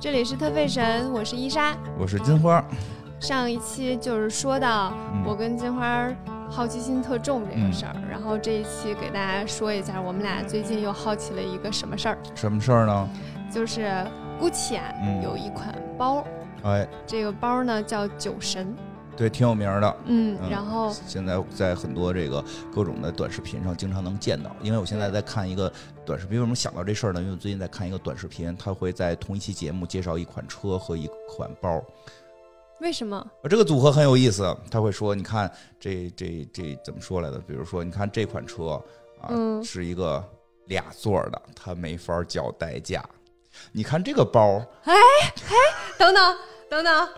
[0.00, 1.76] 这里是特费神，我是伊莎。
[1.98, 2.64] 我是金花，
[3.18, 5.24] 上一期就是说到嗯。
[5.26, 6.08] 我跟金花
[6.48, 13.08] 好奇心特重这个事儿，然后这一期给大家说一下，我们俩最近又好奇了一个什么事儿，什么事儿呢？
[13.50, 13.90] 就是
[14.40, 15.20] GUCCI 啊、嗯。
[15.20, 16.24] 有一款包，
[16.62, 18.72] 哎，这个包呢叫酒神，
[19.18, 19.96] 对，挺有名的。
[20.04, 22.40] 嗯，嗯然后现在在很多这个
[22.72, 25.70] 各种的短视频上经常能见到，因为我现在在看一个
[26.06, 26.38] 短视频。
[26.38, 27.20] 为什么想到这事儿呢？
[27.20, 31.82] 因为我最近在看一个短视频，他会在同一期节目介绍一款车和一款包。
[32.80, 33.26] 为什么？
[33.42, 35.50] 呃这个组合很有意思，他会说，你看
[35.80, 37.40] 这这这怎么说来的？
[37.40, 38.80] 比如说，你看这款车
[39.20, 40.24] 啊，嗯是一个
[40.66, 43.04] 俩座的，它没法叫代驾。
[43.72, 45.56] 你看这个包，哎哎
[45.98, 46.36] 等等
[46.70, 47.08] 等等，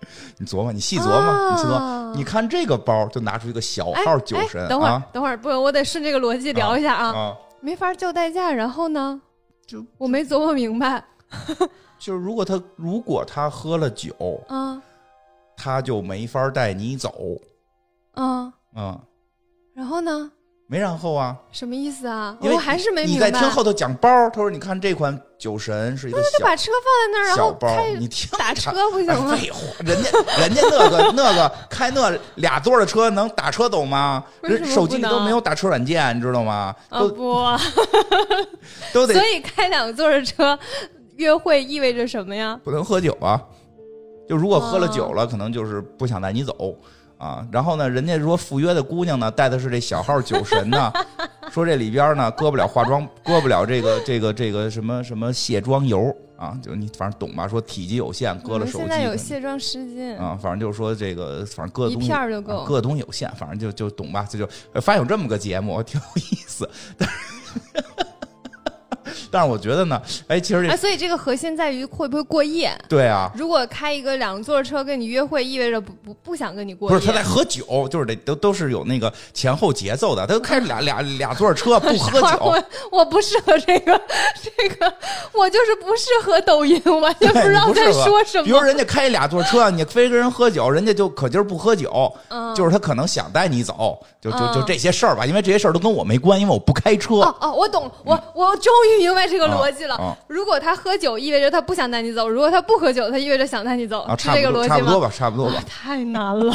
[0.38, 1.76] 你琢磨，你细琢磨，你细琢磨。
[1.76, 5.06] 啊你看这个包，就拿出一个小哎号酒神哎等会儿、啊。
[5.12, 9.20] 等会儿，不，我得顺这个逻辑聊一下啊，啊，没法叫代驾，然后呢？
[9.66, 11.04] 就我没琢磨明白。
[11.98, 14.14] 就是如果他如果他喝了酒，
[14.48, 14.80] 嗯
[15.56, 17.12] 他就没法带你走，
[18.14, 18.98] 嗯，嗯，
[19.74, 20.30] 然后呢？
[20.68, 21.36] 没然后啊。
[21.52, 22.36] 什么意思啊？
[22.40, 23.30] 因为我还是没你明白。
[23.30, 29.36] 在听后头讲包，他说你看这款酒神是一个小就把车放在那儿，然小包后，你听打车不行哎吗？
[29.36, 34.24] 废话，人家人家那个 那个开那俩座的车能打车走吗？
[34.42, 36.74] 人手机里都没有打车软件，你知道吗？
[36.88, 37.34] 啊都不，
[38.92, 40.58] 都得所以开两座的车
[41.16, 42.58] 约会意味着什么呀？
[42.64, 43.40] 不能喝酒啊。
[44.28, 46.74] 就如果喝了哦酒了，可能就是不想带你走
[47.18, 47.46] 啊。
[47.50, 50.92] 然后呢，人家说赴约的姑娘呢，带的是这小号酒神呢，
[51.50, 57.48] 说这里边呢搁不了化妆，搁不了这个这个这个什么什么卸妆油啊，就你反正懂吧？
[57.48, 62.64] 说体积有限，搁了手机现在有卸妆湿巾，啊，反正就是说这个，反正搁的东西片儿就够啊。
[62.66, 66.68] 各东西有限，反正就就懂吧，这就呃发现有这么个节目，挺有意思。
[66.98, 68.05] 但是，
[69.36, 72.72] 但是我觉得呢，哎，其实这、哎，所以这个核心在于会不会过夜。
[72.88, 76.96] 对啊，如果开一个两座车跟你约会，意味着不不不想跟你过夜。
[76.96, 80.26] 不是他在喝酒，就是得都都是有那个前后节奏的。
[80.26, 84.00] 他都开俩俩俩座车不 喝酒，我我不适合这个，
[84.42, 84.90] 这个
[85.34, 88.44] 我就是不适合抖音，我完全不知道在说什么。
[88.44, 95.26] 比如人家开俩座车，你非跟人喝酒，人家就可劲儿不喝酒，嗯就是他可能想带你走，就就就嗯这些事儿吧。
[95.26, 97.16] 因为这些事儿都跟我没关，因为我不开车。
[97.16, 100.16] 哦哦，我懂，我我终于明白这个逻辑了。
[100.28, 104.76] 如果他喝酒，意味着他不想带你走；如果他不喝酒，他意味着想带你走，啊，是这个逻辑吗？
[104.76, 105.62] 差不多吧，差不多吧。
[105.68, 106.54] 太难了，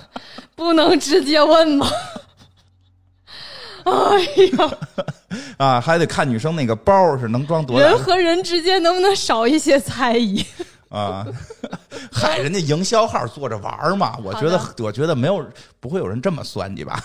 [0.54, 1.86] 不能直接问吗？
[3.84, 4.70] 哎呀，
[5.56, 10.44] 啊，还得看女生那个包是能装多少人和人之间能不能少一些猜疑？
[10.90, 11.26] 啊？
[12.12, 15.46] 嗨，人家营销号做着玩嘛，我觉得我觉得没有
[15.80, 17.02] 不会有人这么算计吧？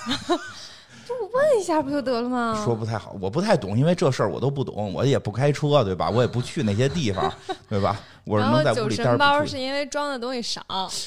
[1.33, 2.61] 问一下不就得了吗？
[2.63, 6.09] 说不太好，我不太懂，因为这事儿我都不懂，我也不开车，对吧？
[6.09, 7.31] 我也不去那些地方，
[7.69, 7.99] 对吧？
[8.25, 9.45] 我是能在屋里待神包。
[9.45, 10.63] 是因为装的东西少，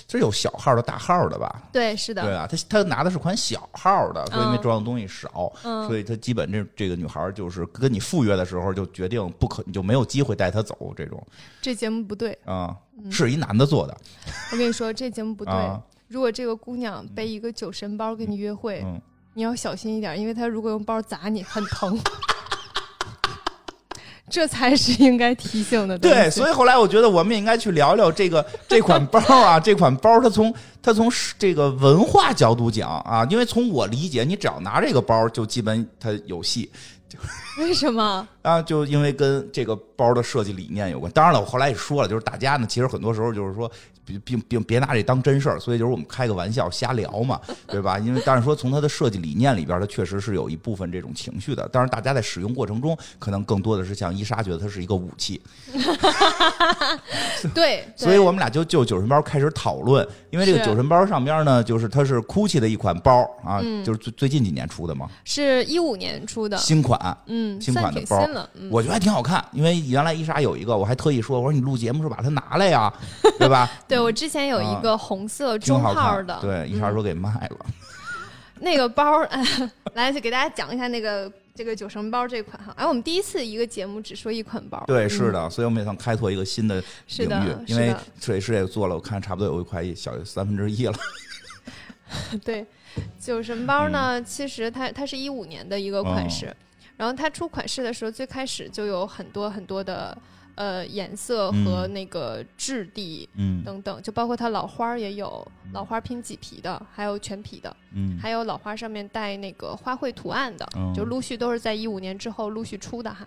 [0.07, 1.63] 这有小号的、大号的吧？
[1.73, 11.27] 对，是的，对啊，他他拿的是款小号的，所以因为嗯装的东西少，嗯所以他基本这这个女孩就是跟你赴约的时候就决定不可，你就没有机会带她走这种
[11.63, 12.39] 这节目不对。
[12.45, 12.77] 啊，
[13.11, 13.97] 是一男的做的
[14.53, 15.55] 我跟你说，这节目不对。
[15.55, 19.01] 啊，如果这个姑娘背一个酒神包跟你约会，嗯。
[19.37, 22.01] 你要小心一点，因为他如果用包砸你，很疼。
[24.31, 25.97] 这才是应该提醒的。
[25.99, 30.53] 对，所以后来我觉得我们也应该去聊聊这个 这款包啊，这款包它从
[30.83, 36.71] 它从这个文化角度讲啊，因为从我理解，你只要拿这个包，就基本它有戏
[37.59, 38.27] 为什么？
[38.47, 41.11] 啊，就因为跟这个包的设计理念有关。
[41.11, 43.69] 当然了，我后来也说了，就是大家呢，其实很多时候就是说，
[44.05, 47.99] 并并并别拿这当真事儿，所以就是我们开个玩笑瞎聊嘛，对吧？
[48.01, 51.67] 因为但是说从它的设计理念里边，它确实是有一部分这种情绪的。
[51.69, 55.41] 当然，大家在使用过程中，可能更多的是像伊莎觉得它是一个武器，
[57.53, 68.25] 对， 所以我们俩就就酒神包开始讨论，因为这个是酒神包上边呢，就是它是 GUCCI 的一款包啊，嗯就是最最近几年出的嘛，是一五年出的，新款，嗯，新款的包
[68.71, 69.45] 我觉得还挺好看。
[69.53, 72.93] 因为原来伊莎有一个，我还特意说，我说你录节目时候把它拿来呀，
[73.39, 73.71] 对吧？
[73.87, 77.67] 对我之前有一个红色中号的，对，伊莎嗯说给卖了，
[78.61, 79.45] 那个包， 哎，
[79.95, 82.73] 来就给大家讲一下那个这个酒神包这款哈。
[82.77, 85.11] 哎，我们第一次一个节目只说一款包，对，嗯。
[85.11, 86.83] 是的，所以我们也算开拓一个新的
[87.19, 88.01] 领域，因为是的。
[88.21, 90.95] 水师也做了，我看差不多有一块小三分之一了，
[92.45, 92.65] 对，
[93.21, 93.93] 酒神包嗯。
[93.93, 96.55] 呢，其实它它是一五年的一个款式，
[96.97, 100.17] 然后它出款式的时候，最开始就有很多很多的
[100.55, 103.63] 呃颜色和嗯那个质地嗯。
[103.63, 108.19] 等等，就包括它老花儿也有老花拼麂皮的，还有全皮的，嗯。
[108.19, 113.27] 还有老花上面带那个花卉图案的，嗯就陆续都是在一五年之后陆续出的哈。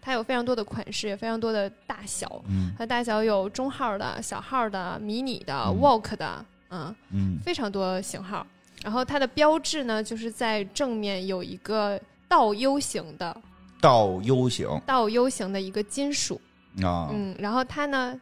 [0.00, 2.42] 它有非常多的款式，也非常多的大小。
[2.48, 2.72] 嗯。
[2.76, 5.78] 它大小有中号的、小号的、迷你的、嗯。
[5.78, 7.38] Walk 的，嗯，嗯。
[7.42, 8.46] 非常多型号。
[8.82, 11.98] 然后它的标志呢，就是在正面有一个
[12.34, 13.36] 倒 U 型的
[13.80, 16.40] 倒 U 型倒 U 型的一个金属，
[16.82, 18.12] 啊，嗯，然后它呢，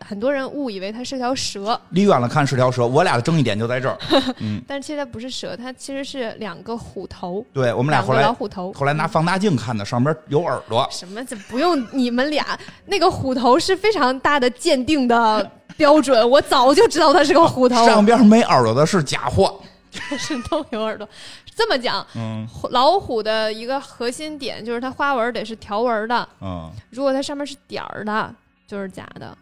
[0.00, 3.96] 很多人误以为它是条蛇，离远了看是条蛇，我俩的争议点就在这儿。
[4.42, 8.72] 嗯，但其实它不是蛇，它其实是两个虎头，对我们俩后来老虎头。
[8.72, 10.84] 后来拿放大镜看的，上边有耳朵。
[10.90, 11.24] 什么？
[11.24, 19.60] 这不用你们俩，那个虎头是非常大的鉴定的标准， 我早就知道它是个虎头，上边没耳朵的是假货。
[20.18, 21.08] 是都有耳朵。
[21.58, 28.32] 这么讲，嗯老虎的一个核心点就是它花纹得是条纹的，嗯，如果它上面是点儿的，
[28.68, 29.36] 就是假的。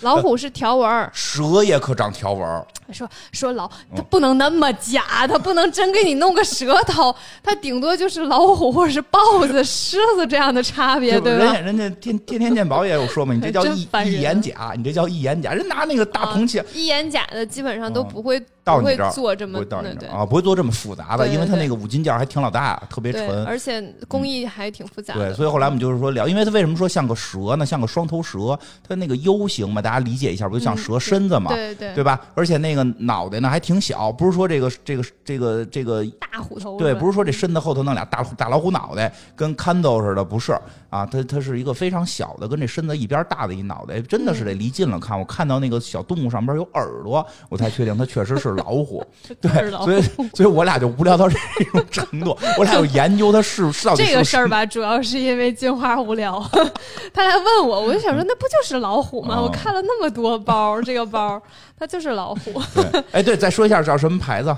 [0.00, 2.66] 老虎是条纹儿， 蛇也可长条纹儿。
[2.92, 11.60] 说说老，它嗯不能那么假，它不能真给你弄个蛇头，它顶多就是老虎或者是豹子、狮子这样的差别，对吧人家？
[11.60, 16.60] 人家天天天鉴宝也有说嘛，你这 叫一一眼假，你这叫一眼假，人拿那个大铜器。
[16.74, 23.44] 一眼假的基本上都不会到你这儿做这么不会到你对对这儿啊，不会做这么复杂的，对对因为它那个五金件还挺老大，特别对，沉。
[23.44, 25.28] 而且工艺还挺复杂的。
[25.28, 27.66] 对，所以后来我们就是说聊，因为它为什么说像个蛇呢？
[27.66, 32.18] 像个双头蛇，它那个 U 型嘛，大家理解一下，不就像嗯蛇身子嘛，对对对吧？
[32.34, 40.52] 而且那个脑袋呢还挺小，不是说这个这个这个这个大虎头对，不是说这身子后头弄俩大大老虎脑袋，跟看斗似的，不是
[40.88, 45.18] 啊，它它是一个非常小的，跟这身子一边大的一脑袋，真的是得离近了看。
[45.18, 49.04] 我看到那个小动物上边有耳朵，我才确定它确实是老虎。
[49.40, 50.02] 对所以
[50.34, 51.36] 所以我俩就无聊到这
[51.72, 56.40] 种程度，我俩有研究它是是到底是不是这个事儿吧，主要是因为金花无聊，
[57.12, 59.36] 他来问我，我就想说，那不就是老虎吗？
[59.38, 61.40] 哦我看了那么多包，这个包
[61.78, 62.60] 它就是老虎。
[63.12, 64.56] 哎，对，再说一下叫什么牌子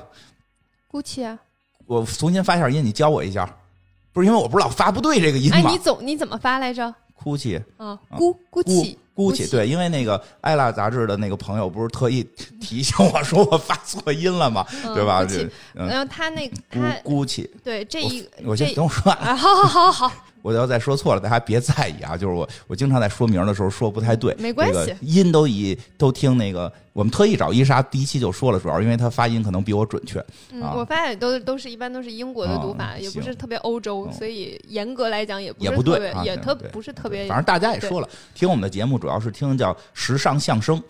[0.91, 1.39] ？Gucci 啊，
[1.87, 3.49] 我重新发一下音，你教我一下。
[4.13, 6.95] 不是因为我不知道发不对这个音哎，嘛你总你怎么发来着？
[7.15, 7.57] 哭泣。
[7.77, 12.23] 啊啊，Gu Gucci 姑且对，因为那个艾拉杂志的那个朋友不是特意
[12.61, 15.27] 提醒我说我发错音了嘛，嗯对吧
[15.73, 22.17] 然后他那他姑姑且，对这一我先这等我说完，啊，好好好好， 我要再说错了，大家别在意啊。
[22.17, 30.25] 就是我我经常在说名的时候说不太对，没关系这个音都以都听那个，我们特意找伊莎第一期就说了，主要因为她发音可能比我准确。
[30.53, 40.83] 嗯啊，我发现都都是一般都是英国的读法，也不是特别欧洲，嗯所以严格来讲也不也不对也特不是特别反正大家也说了，听我们的节目主要是听叫时尚相声。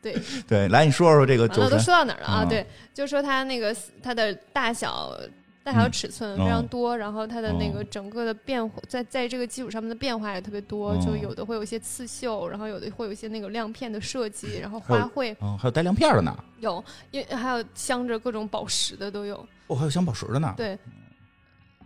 [0.00, 0.16] 对。
[0.46, 2.44] 对，来你说说这个完了，都说到哪儿了啊？
[2.44, 2.64] 嗯对，
[2.94, 5.18] 就说它那个它的大小。
[5.64, 19.36] 大小嗯尺寸非常哦多，然后它的那哦个整个的变化，在在这个基础上面的变化也特别多，哦就有的会有一些刺绣，然后有的会有一些那个亮片的设计，然后花卉嗯，还有带亮片的呢，有，因为还有镶着各种宝石的都有，
[19.68, 20.52] 哦，还有镶宝石的呢。
[20.56, 20.76] 对，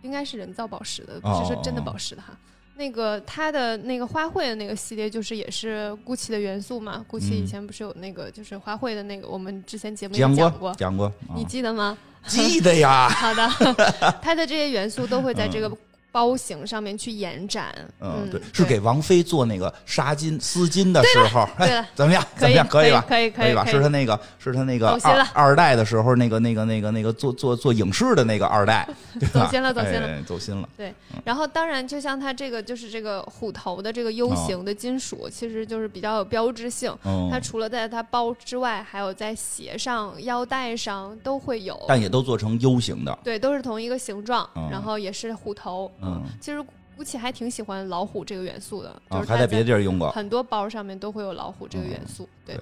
[0.01, 2.35] 应该是人造宝石的，不哦是说真的宝石的哈。
[2.77, 7.03] 那个它的那个花卉的那个系列，就是也是 GUCCI 的元素嘛。
[7.09, 11.97] GUCCI 以前不是有那个就是花卉的那个，我们之前节目也讲讲过，讲过，啊你记得吗？
[12.27, 13.09] 记得呀。
[13.15, 13.49] 好的，
[14.21, 15.71] 它的这些元素都会在这个
[16.17, 17.71] 包型上面去延展。
[17.99, 22.23] 嗯，对，是给王菲做那个纱巾、丝巾的时候，哎，怎么样？
[22.35, 22.67] 怎么样？
[22.67, 23.05] 可以吧？
[23.07, 23.63] 可以可以以吧？
[23.63, 30.67] 是他那个，是他那个二走心了二代的时候，那个那个那个那个做做做影视的那个二代， 对走心了走心了哎走心了。
[30.75, 30.91] 对
[31.23, 36.91] 然后当然，就像它这个就是这个虎头的这个 U 型的金属，其实就是比较有标志性。
[37.05, 41.79] 嗯它，除了在它包之外，还有在鞋上、腰带上都会有。
[41.87, 43.15] 但也都做成 U 型的。
[43.23, 45.91] 对，都是同一个形状，嗯然后也是虎头。
[46.07, 46.63] 嗯，其实
[46.97, 50.09] GUCCI 还挺喜欢老虎这个元素的，就啊，是它还在别的地儿用过。
[50.11, 52.27] 很多包上面都会有老虎这个元素。
[52.45, 52.55] 对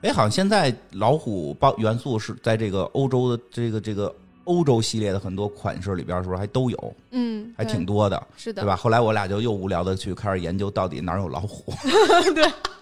[0.00, 4.14] 对，哎，好像现在老虎包元素是在这个欧洲的这个这个
[4.44, 6.94] 欧洲系列的很多款式里边，是不是还都有？
[7.10, 8.66] 嗯，还挺多的，是的对。
[8.66, 8.76] 吧？
[8.76, 11.72] 后来我俩就又无聊的去开始研究到底哪儿有老虎。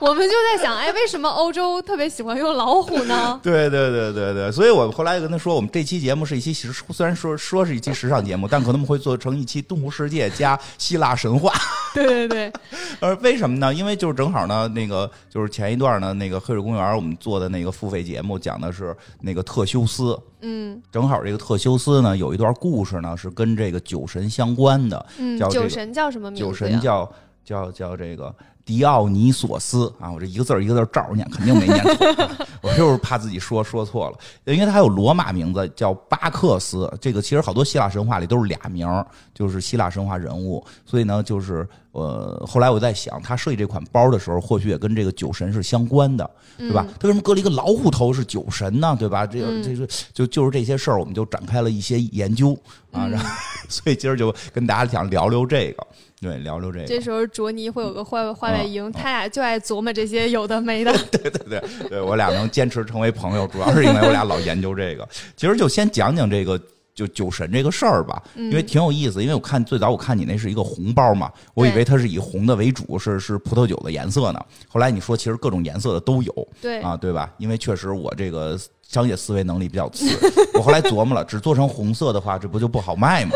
[0.08, 3.38] 我们就在想，哎，为什么欧洲特别喜欢用老虎呢？
[3.44, 11.52] 对对对对对，所以我后来跟他说，我们这期节目是一期时，虽然说说是一期时尚节目，但可能我们会做成一期动物世界加希腊神话。
[11.92, 12.52] 对 对对，
[13.00, 13.74] 呃，为什么呢？
[13.74, 20.18] 因为就是正好呢，那个就是前一段呢，那个黑水公园我们做的那个付费节目，讲的是那个特修斯。
[20.42, 25.06] 嗯正好这个特修斯呢，有一段故事呢，是跟这个酒神相关的。
[25.18, 26.46] 嗯，叫这个酒神叫什么名字？
[26.46, 27.12] 酒神叫
[27.44, 46.86] 叫叫这个迪奥尼索斯啊，我这一个字儿一个字儿照着念，肯定没念错、啊 我就是怕自己说说错了，因为他还有罗马名字叫巴克斯，这个其实好多希腊神话里都是俩名儿，就是希腊神话人物，所以呢，就是呃，后来我在想，他设计这款包的时候，或许也跟这个酒神是相关的，对吧？
[46.98, 48.94] 他为什么搁了一个老虎头是酒神呢？
[48.98, 49.26] 对吧？
[49.26, 52.56] 这个这个就就是这些事儿，我们就展开了一些研究
[52.92, 53.26] 啊，然后
[53.68, 55.86] 所以今儿就跟大家想聊聊这个。
[56.20, 56.86] 对，聊聊这个。
[56.86, 60.92] 这时候卓尼会有个坏坏外营，他俩就爱琢磨这些有的没的。
[61.10, 65.08] 对对对对，我俩能坚持成为朋友，主要是因为我俩老研究这个。
[65.34, 66.60] 其实就先讲讲这个
[66.94, 69.22] 就酒神这个事儿吧，因为挺有意思。
[69.22, 74.44] 因为我看最早我看你那是一个红包嘛，我以为它是以红的为主，是是葡萄酒的颜色呢。
[74.68, 77.32] 后来你说其实各种颜色的都有，对啊，对吧？
[77.38, 80.06] 因为确实我这个商业思维能力比较次，
[80.52, 83.32] 我后来琢磨了，只做成红色的话，这不就不好卖吗？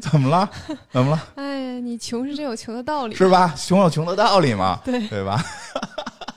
[0.10, 0.50] 怎么了？
[0.90, 1.28] 怎么了？
[1.36, 3.54] 哎呀，你穷是真有穷的道理，是吧？
[3.56, 5.44] 穷有穷的道理嘛，对对吧？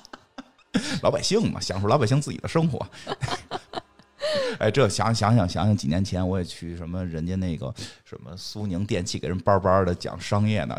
[1.02, 2.86] 老百姓嘛，享受老百姓自己的生活。
[4.60, 10.76] 哎，这想想想想想，几年前我也去什么人家那个什么苏宁电器给人班班的讲商业呢，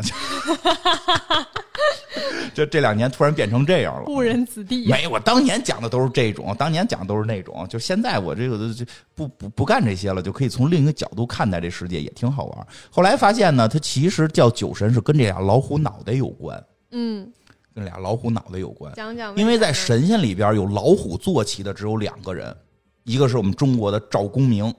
[2.53, 4.05] 这这两年突然变成这样了。
[4.07, 4.87] 误人子弟。
[4.87, 12.67] 没，我当年讲的都是这种，当年讲的都是那种，就现在我这个就不不不干这些了，就可以从另一个角度看待这世界，也挺好玩。
[12.89, 17.31] 后来发现呢，它其实叫酒神是跟这俩老虎脑袋有关，嗯，
[17.73, 18.93] 跟俩老虎脑袋有关。
[18.95, 22.55] 讲讲，因为在神仙里边有老虎坐骑的只有两个人，
[23.03, 24.73] 一个是我们中国的赵公明，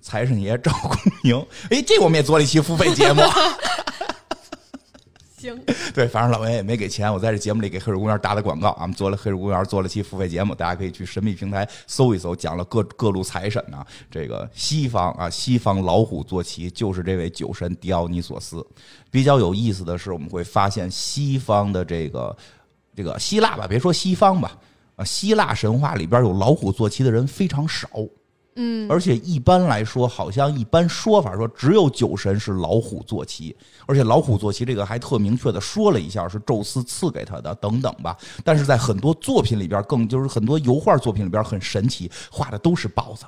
[0.00, 1.46] 财神爷赵公明。
[1.70, 3.22] 哎，这我们也做了一期付费节目。
[5.44, 5.62] 行，
[5.94, 8.70] 对，反正老爷也没给钱，我在这节目里给黑水公园打的广告。
[8.70, 13.84] 俺们做了黑水公园做了期付费节目，大家可以去神秘平台搜一搜，讲了各各路财神呢。
[14.10, 18.66] 这个西方啊，西方老虎坐骑就是这位酒神狄奥尼索斯。
[19.10, 22.36] 比较有意思的是，我们会发现西方的这个
[22.96, 24.56] 这个希腊吧，别说西方吧，
[24.96, 27.88] 啊，希腊神话里边有老虎坐骑的人非常少。
[28.56, 33.56] 嗯，而且一般来说，好像一般说法说只有酒神是老虎坐骑，
[33.86, 38.16] 而且老虎坐骑这个还特明确的说了一下是宙斯赐给他的等等吧。
[38.44, 43.24] 但是在很多作品里边，更就是很多油画作品里边很神奇，画的都是豹子。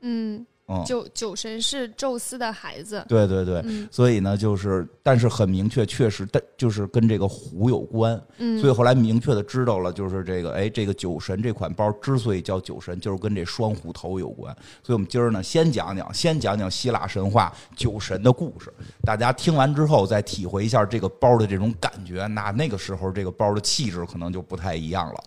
[0.00, 8.18] 嗯，嗯，酒酒神是宙斯的孩子，对对对，嗯所以呢，就是但是很明确，确实，但就是跟这个虎有关。
[8.38, 14.54] 嗯所以后来明确的知道了，就是这个，哎，这个酒神这款包之所以叫酒神，就是跟这双虎头有关。
[14.84, 18.72] 所以我们今儿呢，先讲讲，先讲讲希腊神话酒神的故事。
[19.04, 25.24] 大家听完之后，再体会一下这个包的这种感觉，那那个时候这个包的气质可能就不太一样了，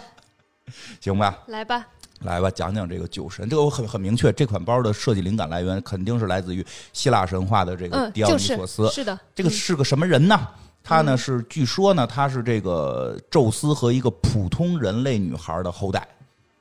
[1.00, 1.38] 行吧？
[1.46, 1.86] 来吧，
[2.20, 3.48] 来吧，讲讲这个酒神。
[3.48, 8.88] 这个我很很明确，这款包的设计灵感来源肯定是来自于希腊神话的这个嗯，狄奥尼索斯。
[8.90, 10.48] 是的，这个是个什么人呢？
[10.82, 16.08] 他呢是据说呢，他是这个宙斯和一个普通人类女孩的后代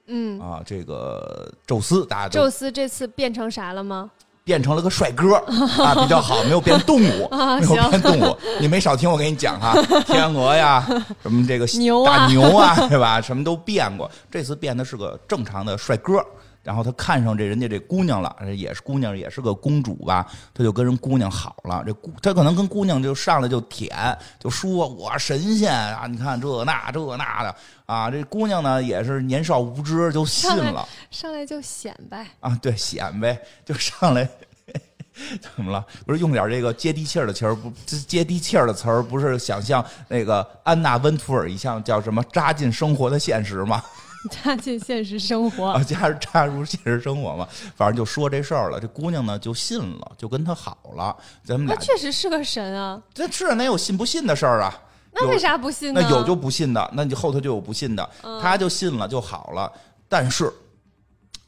[0.08, 0.62] 嗯，啊。
[0.66, 4.12] 这个宙斯大家都宙斯这次变成啥了吗？
[4.50, 5.36] 变成了个帅哥
[5.78, 8.36] 啊，比较好，没有变动物， 啊没有变动物。
[8.60, 10.84] 你没少听我给你讲哈， 天鹅呀，
[11.22, 13.22] 什么这个牛啊大牛啊，对吧？
[13.22, 14.10] 什么都变过。
[14.32, 16.20] 这次变的是个正常的帅哥。
[16.62, 21.84] 然后他看上这人家这姑娘了，也是姑娘，也是个公主吧，他就跟人姑娘好了。
[21.86, 28.12] 这姑他可能跟姑娘就上来就舔，就说我神仙啊，你看这那这那的啊。
[28.12, 30.88] 这姑娘呢也是年少无知，就信了。
[31.10, 34.30] 上来就显摆，啊，对，显摆就上来，
[35.42, 35.84] 怎么了？
[36.06, 37.72] 不是用点这个接地气儿的词儿，不
[38.08, 43.82] 接地气儿的词儿，不是想像那个安娜温图尔一样叫什么扎进生活的现实吗？
[44.30, 45.84] 扎进现实生活啊，。
[45.84, 48.80] 加入扎入现实生活嘛，反正就说这事儿了。
[48.80, 51.16] 这姑娘呢就信了，就跟他好了。
[51.44, 54.82] 咱们他俩确实是个神啊，这是哪有信不信的事儿啊？
[55.12, 56.02] 那为啥不信呢？
[56.04, 59.72] 那有就不信的，那你后头就有不信的，嗯他就信了就好了。
[60.08, 60.52] 但是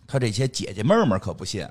[0.07, 1.67] 他这些姐姐妹妹可不信，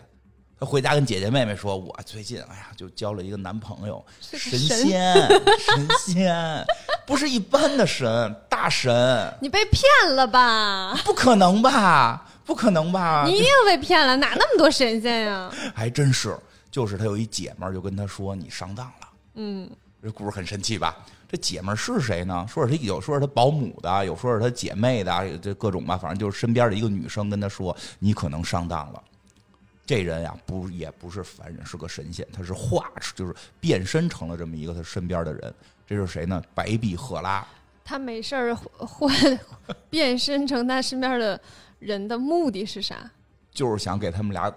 [0.58, 5.28] 他回家跟姐姐妹妹说：“我最近哎呀，就交了一个男朋友， 神仙，
[5.58, 6.64] 神仙，
[7.06, 9.82] 不是一般的神，大神，你被骗
[10.14, 10.94] 了吧？
[11.04, 12.26] 不可能吧？
[12.44, 13.24] 不可能吧？
[13.26, 15.50] 你一定被骗了，哪那么多神仙呀？
[15.74, 16.36] 还真是，
[16.70, 19.68] 就是他有一姐们儿就跟他说：你上当了。”嗯，
[20.02, 20.96] 这故事很神奇吧？
[21.28, 22.44] 这姐们儿是谁呢？
[22.48, 29.02] 说是他有说是他保姆的，有说是他姐妹的，这各种吧，反正就是身边的一个女生跟他说：“你可能上当了。”
[29.86, 35.54] 这人呀，不也不是凡人，是个神仙，他是化，就是变身成了这么一个他身边的人。
[35.90, 36.40] 这是谁呢？
[36.54, 37.44] 白璧赫拉。
[37.84, 39.12] 他没事儿换
[39.88, 41.40] 变身成他身边的
[41.80, 43.10] 人的目的是啥？
[43.52, 44.48] 就是想给他们俩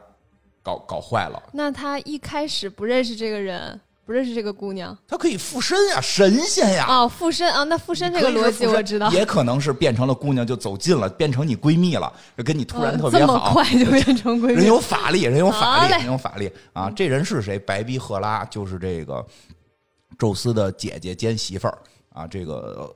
[0.62, 1.42] 搞搞坏了。
[1.52, 4.96] 那他一开始不认识这个人，不认识这个姑娘。
[5.08, 6.86] 他可以附身呀，神仙呀。
[6.88, 9.10] 哦，附身啊，那附身这个逻辑我知道。
[9.10, 12.14] 也可能是变成了姑娘就走近了，变成你闺蜜了，
[12.46, 14.54] 跟你突然特别好，这么快就变成闺蜜。
[14.54, 16.92] 人有法力，人有法力，人有法力啊！
[16.96, 17.58] 这人是谁？
[17.58, 19.26] 白璧赫拉，就是这个
[20.18, 21.78] 宙斯的姐姐兼媳妇儿
[22.14, 22.94] 啊，这个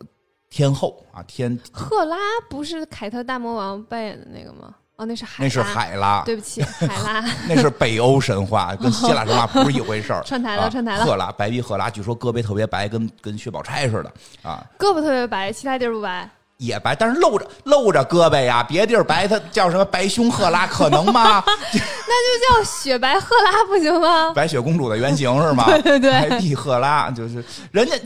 [0.49, 2.17] 天后啊，天赫拉
[2.49, 4.73] 不是凯特大魔王扮演的那个吗？
[4.97, 6.23] 哦，那是海，那是海拉。
[6.25, 7.21] 对不起，海拉。
[7.47, 10.21] 那是北欧神话，跟希腊神话不是一回事儿。
[10.25, 11.05] 串台了，串台了。
[11.05, 14.65] 赫拉，白皮赫拉，据说胳膊特别白，跟跟薛宝钗似的啊。
[14.79, 16.27] 胳膊特别白，其他地儿不白。
[16.57, 20.65] 也白，但是露着露着胳膊呀，别地儿白，它叫什么白胸赫拉？
[20.67, 21.43] 可能吗？
[21.45, 24.33] 那就叫雪白赫拉不行吗？
[24.33, 25.65] 白雪公主的原型是吗？
[25.81, 27.95] 对对对，白臂赫拉就是人家。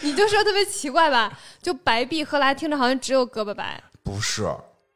[0.00, 1.32] 你就说特别奇怪吧？
[1.60, 3.82] 就白臂赫拉听着好像只有胳膊白。
[4.02, 4.48] 不是，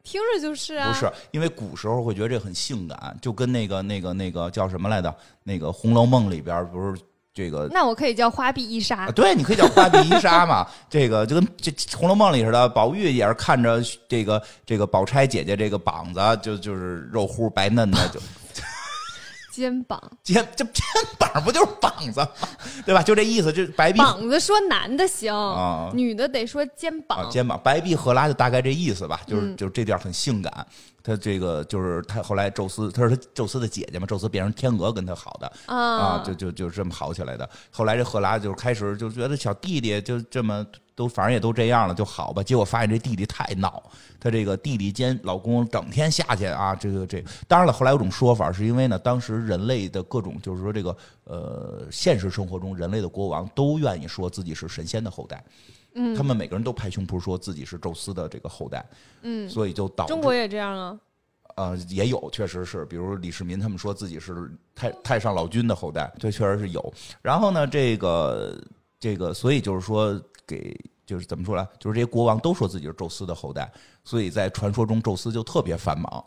[0.02, 7.00] 听着就是啊，不是，因为古时候会觉得这很性感，就跟那个那个那个叫什么来着，那个《红楼梦》里边不是
[7.36, 7.68] 这个？
[7.70, 10.66] 那我可以叫花臂一纱，对，你可以叫花臂一纱嘛。
[10.88, 18.18] 这个就跟这《红楼梦》里似的，宝玉也是看着这个这个宝钗姐姐这个膀子，就就是肉乎白嫩的就。
[19.52, 20.84] 肩膀，肩这肩
[21.18, 22.28] 膀不就是膀子吗？
[22.84, 23.02] 对吧？
[23.02, 27.30] 就这意思，就白臂膀子说男的行啊，女的得说肩膀。
[27.30, 30.66] 肩膀，白臂赫拉就大概这意思吧，就是就是这点很性感。
[31.06, 37.48] 他这个就是他后来宙斯，他是他宙斯的姐姐嘛，宙斯变成天鹅跟他好的啊，就就就这么好起来的。
[37.70, 40.66] 后来这赫拉就开始就觉得小弟弟就这么。
[40.96, 42.42] 都反正也都这样了，就好吧。
[42.42, 43.82] 结果发现这弟弟太闹，
[44.18, 47.70] 他这个弟弟兼老公整天下去啊，这个这当然了。
[47.70, 55.44] 后来有种说法，是因为呢，当时人类的各种就是说这个呃，现实生活中人类的国王都愿意说自己是神仙的后代，
[55.96, 58.86] 嗯，他们每个人都拍胸脯说自己是宙斯的这个后代，
[59.22, 60.98] 嗯，所以就导中国也这样啊，
[61.56, 66.94] 呃，也有确实是，比如李世民他们说自己是太太上老君的后代，这确实是有。
[67.20, 68.56] 然后呢，这个
[69.00, 70.20] 这个，所以就是说。
[70.48, 71.66] 给就是怎么说呢？
[71.80, 73.68] 就是这些国王都说自己是宙斯的后代，
[74.04, 76.24] 所以在传说中，宙斯就特别繁忙。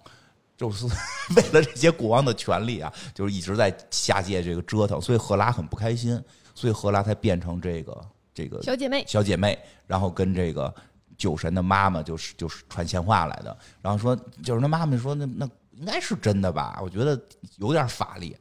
[0.57, 0.85] 宙斯
[1.37, 6.21] 为了这些国王的权利啊，就是一直在下界这个折腾，所以赫拉很不开心，
[6.53, 8.05] 所以赫拉才变成这个
[8.39, 10.73] 这个小姐妹，小姐妹，然后跟这个
[11.17, 16.79] 酒神的妈妈就是就是传闲话来的，然后说酒神的妈妈说那那应该是真的吧？
[16.81, 17.19] 我觉得
[17.57, 18.37] 有点法力，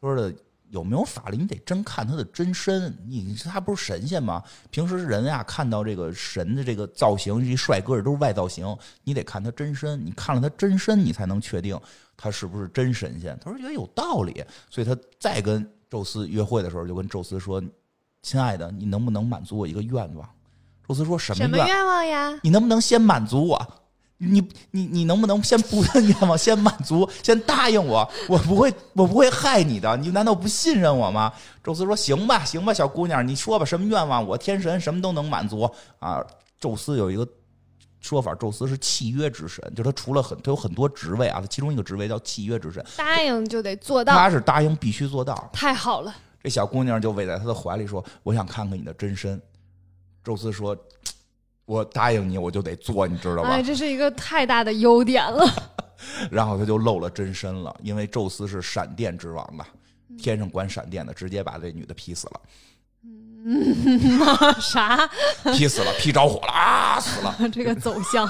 [0.00, 0.34] 说的。
[0.70, 1.36] 有没有法力？
[1.36, 2.92] 你得真看他的真身。
[3.06, 4.42] 你他不是神仙吗？
[4.68, 8.76] 平时人呀，看到这个神的这个造型，一帅哥都是外造型。
[9.04, 11.80] 你得看他真身，你看了他真身，你才能确定
[12.16, 13.38] 他是不是真神仙。
[13.40, 17.62] 他说觉得有道理，所以他再跟宙斯约会的时候，就跟宙斯说
[18.26, 20.28] ：“亲爱的，你能不能满足我一个愿望？”
[20.88, 22.36] 宙斯说什么愿望呀？
[22.42, 23.66] 你能不能先满足我？
[24.18, 29.96] 你你你能不能先不问愿望，先满足，先答应我，我不会我不会害你的。
[29.98, 31.32] 你难道不信任我吗？
[31.62, 34.26] 宙斯说：“行吧，行吧，小姑娘，你说吧，什么愿望？
[34.26, 36.20] 我天神，什么都能满足啊。”
[36.58, 37.28] 宙斯有一个
[38.00, 45.50] 说法，宙斯是契约之神，就他除了很他有很多职位啊，他其中一个职位叫契约之神，答应就得做到，他是答应必须做到。
[45.52, 46.14] 太好了，
[46.46, 49.42] 这小姑娘就偎在他的怀里说：“我想看看你的真身。”
[50.22, 50.78] 宙斯说。
[51.64, 53.48] 我答应你，我就得做，你知道吧？
[53.48, 55.44] 哎，这是一个太大的优点了。
[56.30, 59.66] 然后他就露了真身了，因为宙斯是闪电之王嘛，
[60.16, 62.40] 天上管闪电的，直接把这女的劈死了。
[63.48, 64.20] 嗯，
[64.60, 65.08] 啥？
[65.54, 67.36] 劈死了，劈着火了啊，死了。
[67.52, 68.28] 这个走向，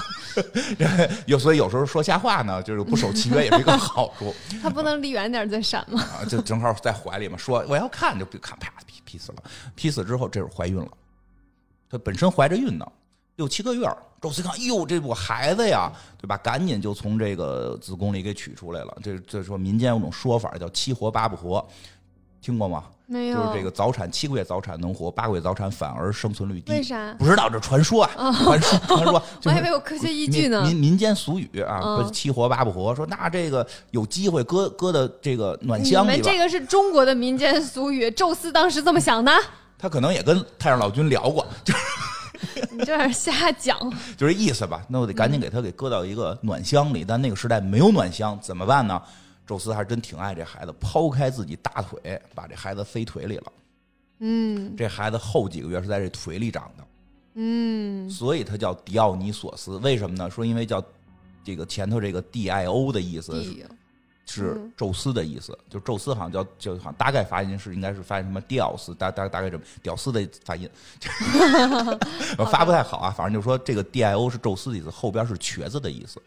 [1.25, 4.35] 有所以有时候说瞎话呢，就是不守契约也是一个好处。
[4.63, 6.03] 他不能离远点再闪吗？
[6.03, 9.43] 啊，就正好在怀里嘛，说我要看就看，啪劈劈死了。
[9.75, 10.91] 劈死之后，这会儿怀孕了，
[11.91, 12.87] 她本身怀着孕呢。
[13.37, 13.87] 六七个月，
[14.21, 16.37] 宙斯看，哎呦，这我孩子呀，对吧？
[16.39, 18.99] 赶紧就从这个子宫里给取出来了。
[19.03, 21.67] 这这说民间有种说法叫七活八不活，
[22.43, 22.85] 听过吗？
[23.07, 23.39] 没有。
[23.39, 26.73] 就是这个早产七个月早产能活，八个月早产反而生存率低。
[26.73, 27.15] 为啥？
[27.19, 29.23] 不知道，这传说啊， 传说传说。
[29.45, 30.63] 我还以为有科学依据呢。
[30.63, 39.33] 民民间俗语啊，七活八不活，说那这个有机会搁搁的这个暖箱里你们这个是中国的民间俗语，宙斯当时这么想的。
[39.79, 41.81] 他可能也跟太上老君聊过，就是。
[42.71, 43.79] 你这是瞎讲，
[44.15, 44.83] 就这意思吧。
[44.89, 49.01] 那我得赶紧给他给搁到一个暖箱里，但那个时代没有暖箱，怎么办呢？
[49.47, 53.53] 宙斯还真挺爱这孩子，抛开自己大腿，把这孩子塞腿里了。
[54.19, 56.85] 嗯，这孩子后几个月是在这腿里长的。
[57.35, 60.31] 嗯，所以他叫迪奥尼索斯，为什么呢？
[60.31, 60.83] 说因为叫
[61.45, 63.45] 这个前头这个 D I O 的意思。
[64.29, 70.69] 是宙斯的意思，就宙斯好像叫就好像大概发音是应该是发音什么屌丝，大大大概这么屌丝的发音，
[72.51, 73.15] 发不太好啊。
[73.17, 76.21] 反正就说这个 D I O 是宙斯的意思，后边是瘸子的意思，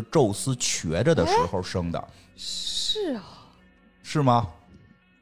[0.00, 2.08] 是宙斯瘸着的时候生的。
[2.36, 3.22] 是啊，
[4.02, 4.48] 是吗？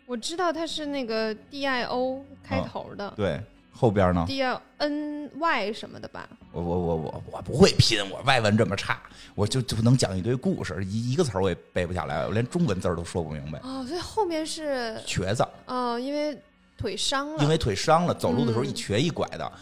[0.07, 3.41] 我知道他是那个 D I O 开头的、对，
[3.73, 6.29] 后边呢？D I N Y 什么的吧？
[6.51, 9.01] 我我我我我不会拼，我外文这么差，
[9.37, 13.61] 我就就能讲一堆故事，一一个词儿我也背不下来，我连中文字儿都说不明白。
[13.63, 16.37] 哦，所以后面是瘸子，哦，因为
[16.77, 17.43] 腿伤了。
[17.45, 19.53] 因为腿伤了，走路的时候一嗯瘸一拐的。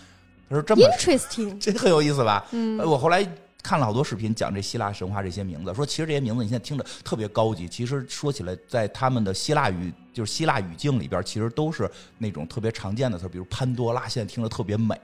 [0.49, 2.47] 他说这么 interesting， 这很有意思吧？
[2.53, 3.23] 嗯呃我后来
[3.63, 14.95] 看了好多视频，讲这希腊神话这些名字，说其实这些名字你现在听着特别高级，其实说起来，在他们的希腊语就是希腊语境里边，其实都是那种特别常见的词，比如潘多拉，现在听着特别美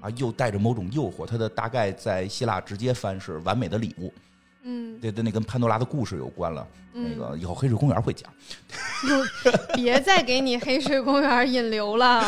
[0.00, 1.26] 啊，又带着某种诱惑。
[1.26, 4.12] 它的大概在希腊直接翻是完美的礼物，
[4.64, 6.66] 嗯，对对那跟潘多拉的故事有关了。
[6.96, 8.30] 嗯那个以后黑水公园会讲。
[9.74, 12.24] 别再给你黑水公园引流了。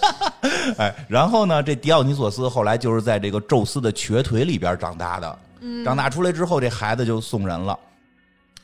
[0.78, 5.38] 哎，然后呢，这迪奥尼索斯后来就是在这个宙斯的瘸腿里边长大的。
[5.60, 7.78] 嗯长大出来之后，这孩子就送人了。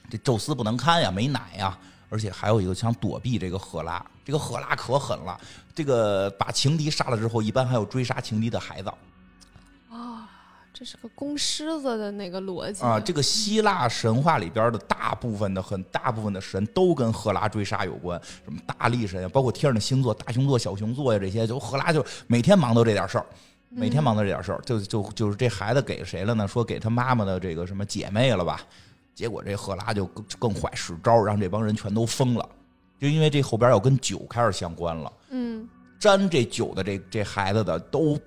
[0.09, 1.77] 这宙斯不能看呀，没奶呀，
[2.09, 4.05] 而且还有一个想躲避这个赫拉。
[4.25, 5.37] 这个赫拉可狠了，
[5.75, 8.95] 这个把情敌杀了之后，一般还有追杀情敌的孩子啊、
[10.83, 12.99] 这是个公狮子的那个逻辑啊。
[12.99, 23.27] 这个希腊神话里边的大部分的很大部分的神都跟赫拉追杀有关，什么大力神呀，包括天上的星座，大熊座、小熊座呀，这些就赫拉就每天忙到这点事儿。
[23.69, 26.49] 每天忙到这点事儿，就就就是这孩子给谁了呢？
[26.49, 28.61] 说给他妈妈的这个什么姐妹了吧？
[29.15, 32.49] 结果这赫拉就更更坏，使招让这帮人全都疯了，
[32.99, 35.13] 就因为这后边要跟酒开始相关了。
[35.31, 35.69] 嗯
[36.01, 38.19] 沾这酒的这这孩子的都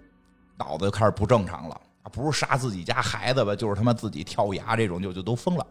[0.57, 1.81] 脑子就开始不正常了啊！
[2.11, 5.65] 不是杀自己家孩子吧，就是他妈自己跳崖这种，就就都疯了。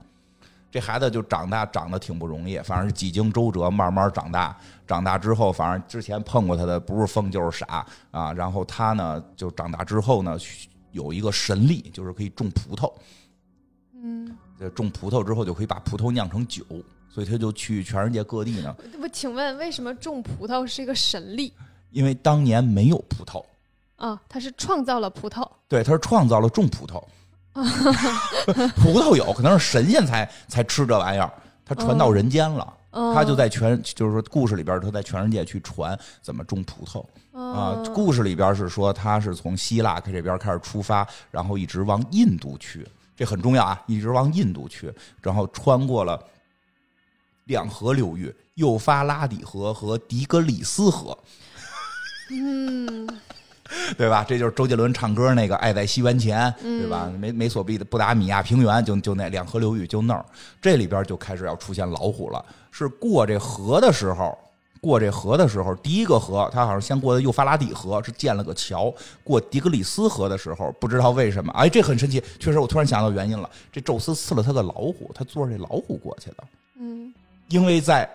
[0.70, 4.58] 这孩子就长大长得挺不容易，反正是几经周折，慢慢长大。
[4.86, 8.32] 长大之后，反正之前碰过他的不是疯就是傻啊。
[8.32, 10.36] 然后他呢，就长大之后呢，
[10.90, 12.92] 有一个神力，就是可以种葡萄。
[14.02, 16.64] 嗯，这种葡萄之后就可以把葡萄酿成酒，
[17.08, 18.74] 所以他就去全世界各地呢。
[19.00, 21.52] 我请问为什么种葡萄是一个神力
[21.92, 23.40] 因为当年没有葡萄，
[23.96, 24.20] 啊？
[24.28, 25.48] 他是创造了葡萄。
[25.68, 27.02] 对，他是创造了种葡萄。
[28.82, 31.32] 葡萄有可能是神仙才才吃这玩意儿，
[31.64, 37.00] 他传到人间了，嗯他就在全就是说故事里边，他在全世界去传怎么种葡萄
[37.32, 37.74] 啊。
[37.76, 46.20] 嗯故事里边是说他是从希腊这边开始出发，然后一直往印度去，这很重要啊，一直往印度去，然后穿过了
[47.44, 51.16] 两河流域，幼发拉底河和底格里斯河。
[52.32, 53.06] 嗯
[53.96, 54.24] 对吧？
[54.26, 57.10] 这就是周杰伦唱歌那个《爱在西元前》，对吧？
[57.18, 60.24] 美美索比布达米亚平原就就那两河流域就那儿，
[60.60, 62.44] 这里边就开始要出现老虎了。
[62.70, 64.36] 是过这河的时候，
[64.80, 68.92] 过这河的时候，第一个河他好像先过的幼发拉底河，是建了个桥。
[69.22, 73.48] 过底格里斯河的时候，不知道为什么，哎，这很神奇，确实我突然想到原因了。
[73.72, 76.44] 这宙斯赐了他个老虎，他坐着这老虎过去的，
[76.80, 77.12] 嗯
[77.48, 78.08] 因为在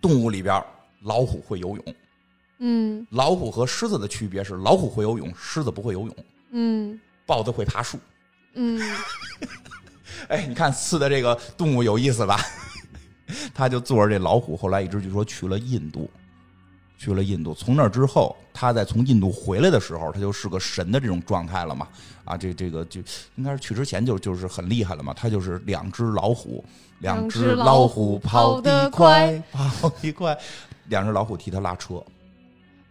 [0.00, 0.62] 动物里边，
[1.02, 1.84] 老虎会游泳。
[2.58, 6.16] 嗯老虎和狮子的区别是，老虎会游泳，狮子不会游泳。
[6.50, 7.98] 嗯豹子会爬树。
[8.54, 8.80] 嗯
[10.28, 12.40] 哎，你看刺的这个动物有意思吧？
[13.54, 16.10] 他就坐着这老虎，后来一直据说去了印度，
[16.98, 17.54] 去了印度。
[17.54, 21.86] 从那之后，他在从印度回来的时候，他就是个神的这种状态了嘛。
[22.24, 23.00] 啊，这这个就
[23.36, 25.14] 应该是去之前就就是很厉害了嘛。
[25.14, 26.64] 他就是两只老虎，
[27.00, 30.36] 两两只只老虎虎跑得得快， 跑得快，
[30.88, 32.02] 两只老虎替他拉车。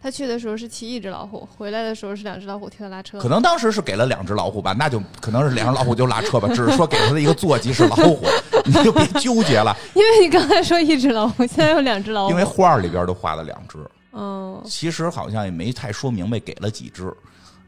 [0.07, 3.19] 他去的时候是骑一只老虎，回来的时候是两只老虎替他拉车。
[3.19, 8.25] 可能当时是给了两只老虎吧，那就可能是两只老虎就拉车吧，只是说给他的一个坐骑是老虎，
[8.63, 12.29] 你就别纠结了， 因为你刚才说一只老虎，现在有两只老虎。
[12.31, 13.79] 因为画里边都画了两只，
[14.13, 17.13] 嗯其实好像也没太说明白给了几只，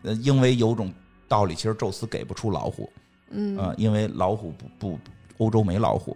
[0.04, 0.90] 呃，因为有种
[1.28, 2.90] 道理，其实宙斯给不出老虎，
[3.32, 5.00] 嗯，呃，因为老虎不不
[5.40, 6.16] 欧洲没老虎，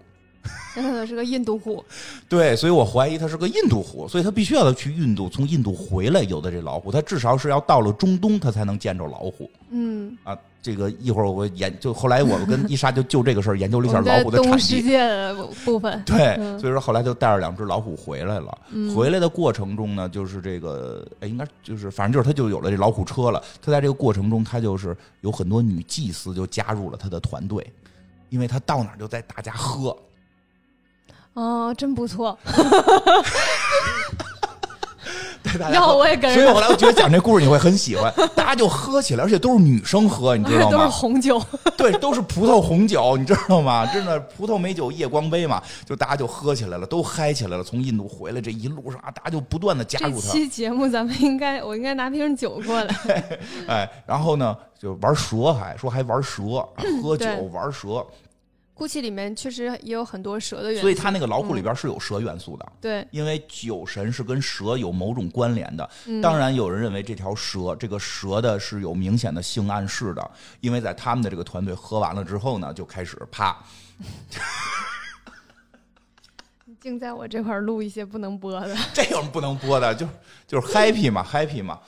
[1.05, 1.83] 是个印度虎。
[2.29, 10.37] 对，所以我怀疑他是个印度虎，所以他必须要去印度，从印度回来有的这老虎，他至少是要到了中东，他才能见着老虎嗯，啊。
[10.63, 14.55] 这个一会儿我研就后来我跟伊莎就就这个事儿研究了一下老虎的产地。
[14.55, 16.01] 物世界的部分。
[16.07, 18.57] 对，嗯所以说后来就带着两只老虎回来了。
[18.71, 23.43] 嗯回来的过程中呢，就是这个，哎，应该就是反正就是他就有了这老虎车了。
[23.61, 27.69] 他在这个过程中，他就是有很多女祭司就加入了他的团队，
[28.29, 29.93] 因为他到哪儿就在大家喝。
[31.33, 32.37] 哦，真不错。
[35.43, 40.89] 带大家要我也跟着所以后来我觉得讲这故事你会很喜欢，大家就喝起来，而且都是女生喝，你知道吗 都是吗？
[40.89, 41.41] 红酒。
[41.77, 43.85] 对，都是葡萄红酒，你知道吗？
[43.87, 47.63] 真的，葡萄美酒夜光杯嘛，就大家就喝起来了，都嗨起来了。
[47.63, 50.29] 从印度回来这一路上啊，大家就不断的加入他。
[50.29, 52.95] 期节目咱们应该，我应该拿瓶酒过来。
[53.67, 56.41] 哎，然后呢，就玩蛇还，说还玩蛇，
[57.03, 58.05] 喝酒玩蛇，
[58.75, 62.71] ，GUCCI 里面确实也有很多蛇的元素，所以它那个老虎里边是有蛇元素的。
[62.81, 65.89] 对，因为酒神是跟蛇有某种关联的。
[66.05, 70.31] 嗯当然，有人认为这条蛇，这个蛇的是有明显的性暗示的，
[70.61, 73.57] 因为在他们的这个团队喝完了之后呢，就开始啪，
[76.65, 78.75] 你净在我这块录一些不能播的。
[78.93, 79.93] 这有什么不能播的？
[79.93, 80.07] 就
[80.47, 81.79] 就是 happy 嘛，happy 嘛，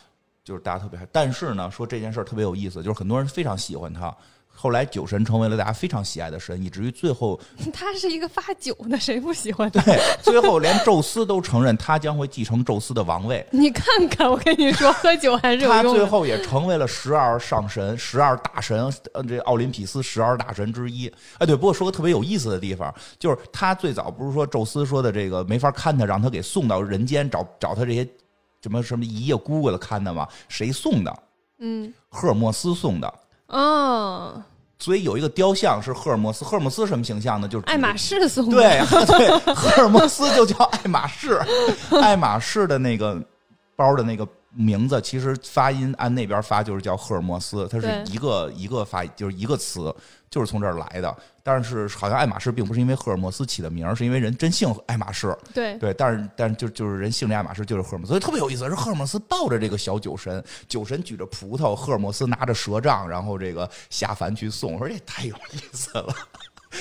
[0.44, 1.00] 就是大家特别。
[1.12, 4.16] 但是呢，说这件事儿特别有意思，就是很多人非常喜欢他。
[4.58, 7.40] 后来酒神成为了大家非常喜爱的神，以至于最后，
[7.74, 9.82] 他是一个发酒的，谁不喜欢他？
[9.84, 13.46] 对， 最后连宙斯都承认他将会继承宙斯的王位。
[13.52, 16.00] 你看看，我跟你说，喝酒还是有他用的。
[16.00, 21.12] 最后也成为了十二上神、十二大神，呃，这奥林匹斯十二大神之一。
[21.38, 28.08] 哎，对，不过说个特别有意思的地方，就是他最早不是说宙斯说的这个没法看他，让他给送到人间找找他这些
[28.62, 30.28] 什么什么姨呀姑姑的看的吗？
[30.48, 31.20] 谁送的？
[31.60, 33.14] 嗯，赫尔墨斯送的。
[33.48, 34.44] 哦，
[34.80, 37.48] 所以有一个雕像是赫尔墨斯，赫尔墨斯什么形象呢？
[37.48, 38.58] 就是爱马仕送的。
[38.58, 41.40] 对 对，赫尔墨斯就叫爱马仕，
[42.02, 43.22] 爱马仕的那个
[43.76, 49.94] 包的那个名字，其实发音按那边发就是叫赫尔墨斯，它是一个一个发，就是一个词，
[50.36, 51.16] 就是从这儿来的。
[51.42, 55.34] 但是好像爱马仕并不是因为赫尔墨斯起的名儿，是因为人真姓爱马仕。
[55.54, 58.68] 对对，但是但是就就是人姓这爱马仕就是赫尔墨斯，所以特别有意思。
[58.68, 64.74] 是赫尔墨斯抱着这个小酒神，酒神举着葡萄，赫尔墨斯拿着蛇杖，然后这个下凡去送。
[64.74, 66.14] 我说这太有意思了。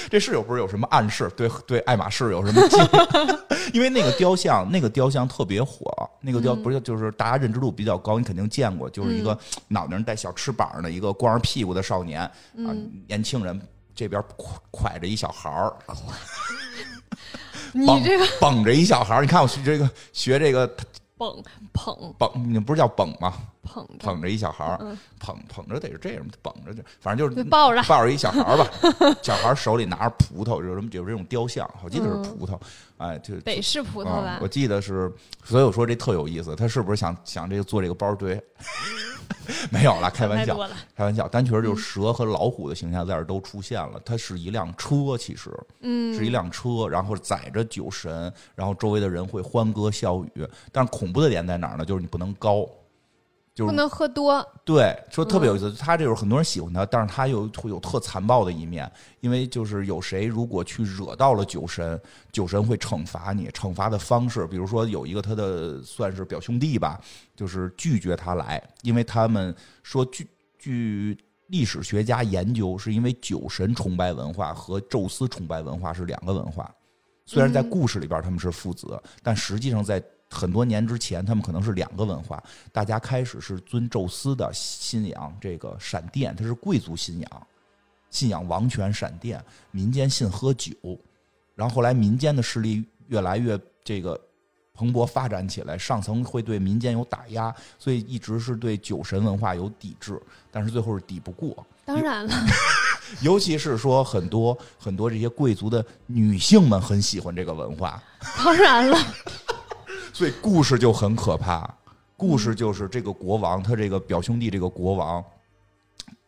[0.08, 1.30] 这是有不是有什么暗示？
[1.36, 2.60] 对对，爱马仕有什么？
[3.72, 9.36] 因为那个雕像，那个雕像特别火，那个雕不是就是大家认知度比较高，你肯定见过，就是一个
[9.68, 12.30] 脑袋上带小翅膀的一个光着屁股的少年啊，
[13.08, 13.60] 年轻人
[13.94, 15.74] 这边挎挎着一小孩儿，
[17.72, 20.66] 你这个捧着一小孩儿，你看我学这个学这个
[21.16, 23.34] 捧捧捧，你不是叫捧吗？
[23.64, 28.68] 捧着捧着一小孩儿，嗯捧捧着得是这样，捧着就反正就是抱着抱着一小孩儿吧，
[29.22, 32.58] 小孩手里拿着葡萄，有什么有这种雕像，我记得是葡萄，
[32.98, 34.46] 哎，就得是葡萄吧啊我？
[34.48, 35.10] 记得是，
[35.44, 38.40] 所以我说这特有意思，他是不是想想这个做这个包堆？
[39.70, 40.56] 没有了，开玩笑。
[40.94, 44.00] 开玩笑，但确实就是蛇和老虎的形象在这儿都出现了。
[44.04, 45.50] 它是一辆车，其实
[45.80, 50.46] 嗯，是一辆车，然后载着酒神，然后周围的人会欢歌笑语。
[50.72, 51.84] 但是恐怖的点在哪儿呢？
[51.84, 52.66] 就是你不能高，
[53.54, 54.44] 就是不能喝多。
[54.64, 55.72] 对，说特别有意思。
[55.74, 58.90] 他这种很多人喜欢他，但是他又会有特残暴的一面，
[59.20, 62.00] 因为就是有谁如果去惹到了酒神，
[62.32, 63.48] 酒神会惩罚你。
[63.50, 67.00] 惩罚的方式，比如说有一个他的算是表兄弟吧，
[67.36, 70.26] 就是拒绝他来，因为他们说据
[70.58, 76.68] 据历史学家研究，是因为酒神崇拜文化和宙斯崇拜文化是两个文化。
[77.26, 80.02] 虽然在嗯故事里边他们是父子，但实际上在
[80.34, 82.42] 很多年之前，他们可能是两个文化。
[82.72, 87.46] 大家开始是尊宙斯的信仰，这个闪电，它是贵族信仰，
[88.10, 90.72] 信仰王权闪电，民间信喝酒，
[91.54, 94.20] 然后后来民间的势力越来越这个
[94.74, 100.20] 蓬勃发展起来，上层会对民间有打压，所以一直是对酒神文化有抵制，
[100.50, 101.64] 但是最后是抵不过。
[101.84, 102.34] 当然了，
[103.20, 108.02] 尤其是说很多很多这些贵族的女性们很喜欢这个文化，
[108.42, 108.98] 当然了，
[110.14, 111.68] 所以故事就很可怕。
[112.16, 115.22] 故事就是这个国王，他这个表兄弟这个国王，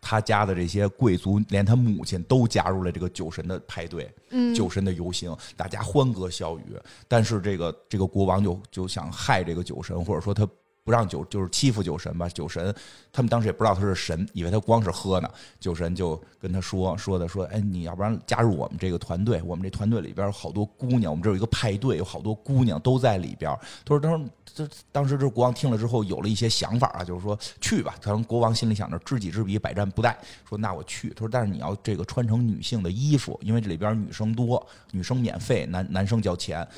[0.00, 6.76] 他家的这些贵族，连他母亲都加入了这个酒神的派对，嗯，酒神的游行，大家欢歌笑语。
[7.06, 10.46] 但是这个这个国王就就想害这个酒神，或者说他
[10.86, 12.28] 不让酒，就是欺负酒神吧。
[12.28, 12.72] 酒神
[13.12, 15.28] 他们当时也不知道他是神，以为他光是喝呢。
[15.58, 23.50] 酒神就跟他说说的说，哎，你要不然加入我们这个团队，我们这团队里边有好多姑娘，我们这有一个派对，有好多姑娘都在里边。
[23.84, 27.96] 他说，当时这当时这国王听了之后有了一些想法啊，就是说去吧。
[28.00, 30.14] 可能国王心里想着知己知彼，百战不殆，
[30.48, 31.08] 说那我去。
[31.16, 36.64] 他说，但是你要这个穿成女性的衣服，因为这里边女生多，女生免费，男男生交钱。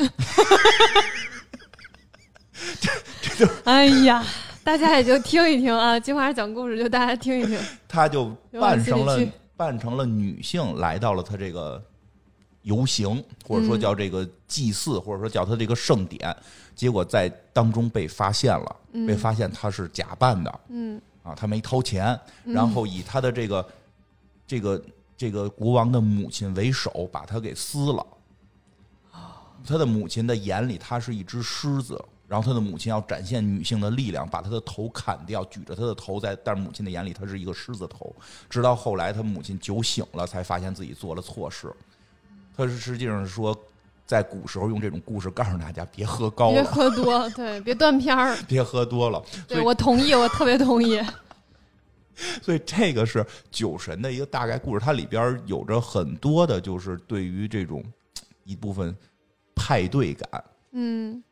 [3.65, 4.25] 哎呀，
[4.65, 7.59] 大家也就听一听啊，金花讲故事就大家听一听。
[7.87, 9.21] 他就扮成了
[9.57, 11.83] 扮成了女性，来到了他这个
[12.63, 16.35] 游行，或者说叫这个祭祀，或者说叫他这个盛典。
[16.75, 23.69] 结果在当中被发现了，被发现他是假扮的嗯啊，他没掏钱，然后以他的这个
[24.47, 24.83] 这个
[25.17, 28.07] 这个国王的母亲为首，把他给撕了。
[29.67, 32.01] 他的母亲的眼里，他是一只狮子。
[32.29, 38.15] 然后他的母亲要展现女性的力量，把他的头砍掉，举着他的头在，但是母亲的眼里他是一个狮子头。
[38.51, 41.73] 直到后来他母亲酒醒了，才发现自己做了错事。
[42.55, 43.59] 他是实际上是说，
[44.05, 48.37] 在古时候用这种故事告诉大家别喝高别，喝多，对，别断片儿。
[48.47, 49.25] 别喝多了。
[49.47, 51.01] 对我同意，我特别同意。
[52.43, 57.83] 所以这个是酒神的一个大概故事，它里边有着很多的，就是对于这种
[58.45, 58.95] 一部分
[59.55, 60.45] 派对感。
[60.73, 61.23] 嗯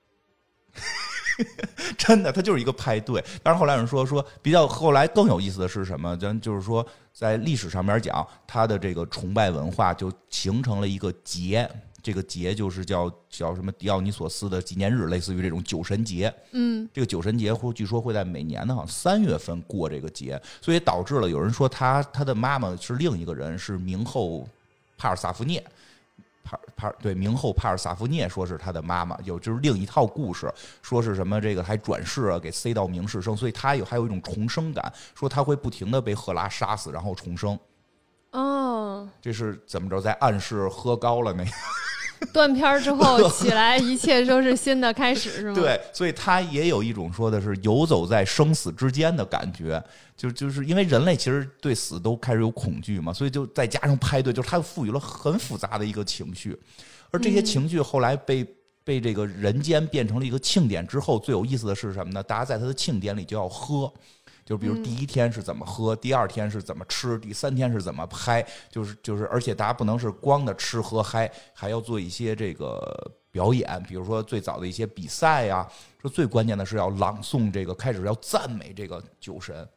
[1.98, 3.22] 真的，它就是一个派对。
[3.42, 6.16] 但是后来有人说说，比较后来更有意思的是什么？
[6.16, 11.68] 咱就是说，在历史上面讲，它的这个崇拜文化就形成了一个节，
[12.02, 16.32] 这个节就是叫叫什么迪奥尼索斯的纪念日，类似于这种酒神节。
[16.52, 24.48] 嗯这个酒神节或据说会在每年的好像三月份过这个节，所以导致了有人说他他的妈妈是另一个人，是明后
[24.96, 25.62] 帕尔萨夫涅。
[26.46, 30.48] 帕帕对明后帕尔萨夫涅说是他的妈妈，有就是另一套故事，
[30.80, 37.58] 说是什么这个还转世啊，给塞到明世生，所以他有还有一种重生感，说他会不停的被赫拉杀死，然后重生，
[38.32, 41.50] 哦，这是怎么着在暗示喝高了那个？
[42.32, 49.82] 断片儿之后起来，一切都是新的开始，是吗？， 对，所以他也有一种说的是游走在生死之间的感觉，
[50.16, 56.58] 就就是因为人类其实对死都开始有恐惧嘛，所以就再加上派对，就是他赋予了很复杂的一个情绪，
[57.10, 58.46] 而这些情绪后来被。
[58.86, 62.22] 被这个人间变成了一个庆典之后，最有意思的是什么呢？
[62.22, 63.92] 大家在他的庆典里就要喝，
[64.46, 75.68] 就比如第一天是怎么喝，第二天是怎么吃，第三天是怎么嗨，就是就是，而且大家不能是光的吃喝嗨，还要做一些这个表演，比如说最早的一些比赛呀、
[76.00, 79.68] 说最关键的是要朗诵这个，开始要赞美这个酒神，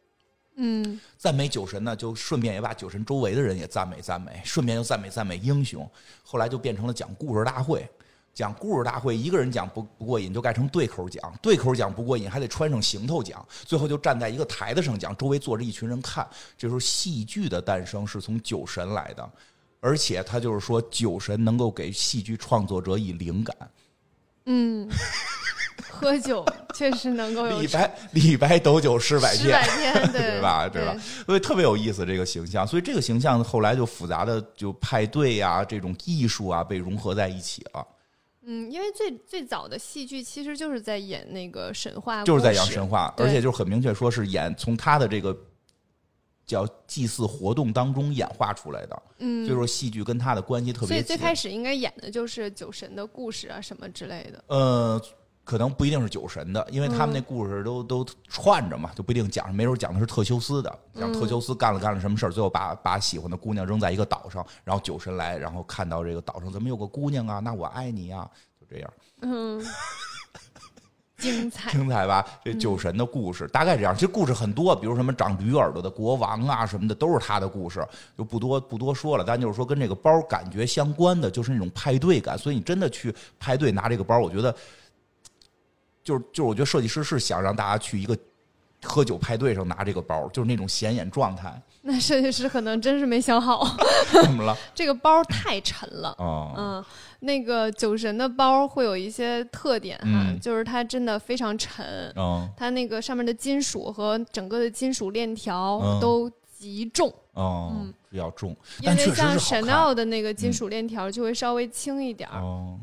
[0.58, 1.00] 嗯。
[1.18, 5.90] 赞美酒神呢，就顺便也把酒神周围的人也赞美赞美，顺便又赞美赞美英雄。
[6.24, 7.90] 后来就变成了讲故事大会，
[8.40, 16.26] 讲故事大会，一个人讲不不过瘾，就改成对口讲，对口讲不过瘾，还得穿上行头讲，最后就站在一个台子上讲，周围坐着一群人看。
[16.58, 19.30] 这时候戏剧的诞生是从酒神来的，
[19.82, 23.54] 而且他就是说酒神能够给戏剧创作者以灵感。
[24.46, 24.88] 嗯，
[25.90, 29.62] 喝酒确实能够有李白，李白斗酒诗百篇
[30.14, 30.70] 对对吧？
[30.70, 30.96] 对吧？
[31.26, 37.86] 所以特别有意思这个形象，所以这个形象后来就复杂的就派对呀、这种艺术啊被融合在一起了，
[38.42, 42.88] 嗯，因为最最早的戏剧其实就是在演那个神话，就是在演神。
[42.88, 45.38] 话，而且就是很明确说是演从他的这个
[46.46, 51.02] 叫祭祀活动当中演化出来的，嗯，所以说戏剧跟他的关系特别所以。
[51.02, 54.44] 最开始应该演的就是酒神的故事啊，什么之类的。
[54.48, 55.02] 呃。
[55.50, 68.30] 可能不一定是酒神的，因为他们那故事都、都串着嘛，就不一定讲，没准讲的是特修斯的，讲特修斯干了干了什么事儿，最后把把喜欢的姑娘扔在一个岛上，然后酒神来，然后看到这个岛上怎么有个姑娘啊，那我爱你啊、
[68.62, 69.60] 就这样，嗯，
[71.18, 71.72] 精彩。
[71.72, 72.24] 精彩吧？
[72.46, 77.84] 这酒神的故事、大概这样，其实故事很多，比如什么长驴耳朵的国王啊什么的，都是他的故事，
[78.16, 79.24] 就不多不多说了。
[79.26, 84.56] 但就是说跟这个包感觉相关的，就是那种派对感，所以你真的去派对拿这个包，我觉得。
[86.10, 88.18] 就是就是，我觉得设计师是想让大家去一个
[88.84, 91.62] 喝酒派对上拿这个包，就是那种显眼状态。
[91.82, 93.64] 那设计师可能真是没想好，
[94.12, 94.58] 怎么了？
[94.74, 96.16] 这个包太沉了。
[96.18, 96.86] 哦，嗯，
[97.20, 109.38] 那个酒神的包会有一些特点哈，嗯就是它真的非常沉，哦，它那个上面的金属和整个的金属链条嗯都极重，哦，嗯比较重，因为像。
[109.38, 112.30] Chanel 的那个金属链条就会稍微轻一点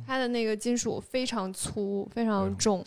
[0.06, 2.82] 它的那个金属非常粗，非常嗯重，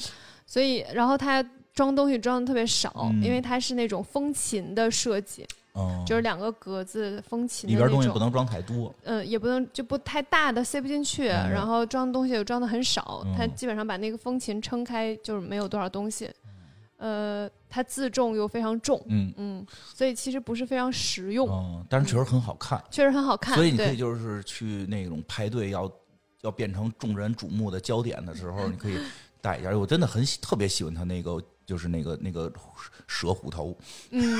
[0.49, 3.21] 所以然后它装东西装的特别少，嗯。
[3.23, 7.79] 因为它是那种风琴的设计，嗯，就是两个格子风琴里的。
[7.81, 8.91] 边东西不能装太多。
[9.03, 16.27] 嗯，也不能就不太大的塞不进去，嗯然后装东西又装的很少，它嗯基本上把那个风琴撑开就是没有多少东西，
[16.97, 22.83] 呃，它自重又非常重，嗯，嗯，所以其实不是非常实用，嗯，但是确实很好看。
[22.89, 25.89] 确实很好看，所以你可以对，就是去那种排队要
[26.41, 28.97] 要变成众人瞩目的焦点的时候， 你可以
[29.41, 29.69] 戴一下。
[29.77, 32.51] 我真的很喜特别喜欢他那个就是那个那个
[33.07, 33.77] 蛇虎头，
[34.11, 34.39] 嗯，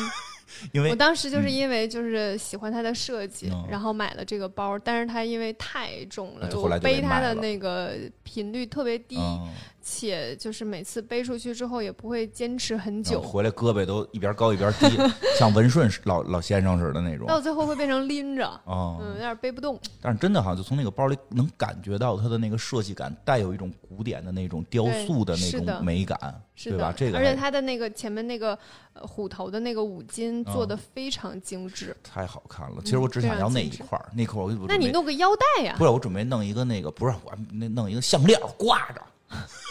[0.72, 9.48] 因为我当时就是嗯因为就是喜欢它的设计，嗯然后买了这个包，但是它因为太重了，就背它的那个频率特别低，嗯，
[9.82, 14.88] 且就是每次背出去之后也不会坚持很久，回来胳膊都一边高一边低，
[15.38, 17.28] 像文顺老老先生似的那种。
[17.28, 19.80] 到最后会变成拎着，哦，嗯，有点背不动。
[20.02, 26.18] 但是真的好像就从那个包里能感觉到它的那个设计感，带有一种古典的那种雕塑的那种美感，
[26.56, 26.94] 对吧？
[26.96, 28.58] 这个而且它的那个前面那个
[28.94, 31.96] 呃虎头的那个五金做嗯的非常精致。
[32.04, 32.82] 太好看了。
[32.84, 35.86] 其实我只想要那一块儿，那块儿我就那你弄个腰带呀不？
[35.86, 39.02] 是我准备弄一个那个，不是我那弄一个项链挂着。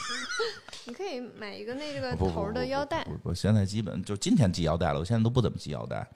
[0.89, 6.09] 你可以买一个那个头儿的腰带不，不不，我现在基本就今天系腰带了，我现在都不怎么系腰带。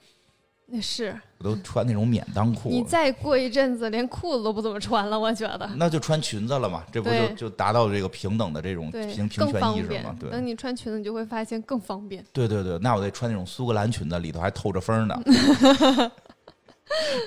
[0.65, 2.69] 那是我都穿那种免裆裤。
[2.69, 5.69] 你再过一阵子，连裤子都不怎么穿了，我觉得。
[5.75, 10.15] 那就穿裙子了嘛，这不就就达到这个平等的这种平，平权意识嘛？。
[10.19, 12.25] 对，等你穿裙子，你就会发现更方便。
[12.33, 15.21] 对对对，那我得穿那种苏格兰裙子，里头还透着风呢，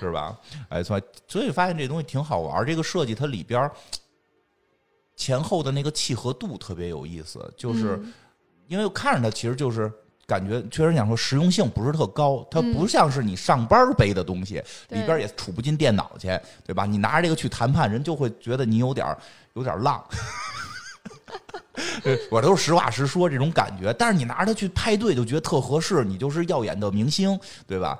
[0.00, 0.36] 是吧？
[0.68, 2.66] 哎，所以所以发现这东西挺好玩儿。
[2.66, 3.70] 这个设计它里边儿
[5.16, 8.12] 前后的那个契合度特别有意思，就是、嗯
[8.68, 9.90] 因为看着它其实就是。
[10.28, 16.26] 感觉确实想说实用性不是特高，它嗯不像是你上班背的东西，对里边也杵不进电脑去，
[16.64, 16.84] 对吧？
[16.84, 19.16] 你拿着这个去谈判，人就会觉得你有点
[19.54, 20.04] 有点儿浪。
[22.02, 27.96] 对 我都是实话实说这种感觉，但是你拿着它去派对，就觉得特合适，你就是耀眼的明星，对吧？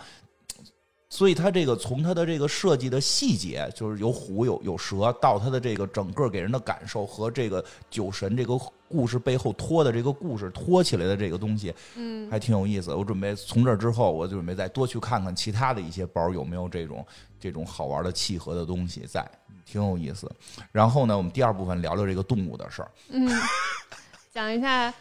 [1.17, 8.55] 所以它这个从它的这个设计的细节，就是有虎有有蛇，到它的这个整个给人的感受和这个酒神这个
[8.87, 12.93] 故事背后拖的这个故事拖起来的这个东西，嗯，还挺有意思。
[12.95, 17.03] 我准备从这之后，我就准备再多去看看其他的一些包有没有这种
[17.41, 19.27] 这种好玩的契合的东西在，
[19.65, 20.31] 挺有意思。
[20.71, 22.91] 然后呢，我们第二部分聊聊这个动物的事儿。
[23.09, 23.27] 嗯，
[24.35, 24.93] 讲一下，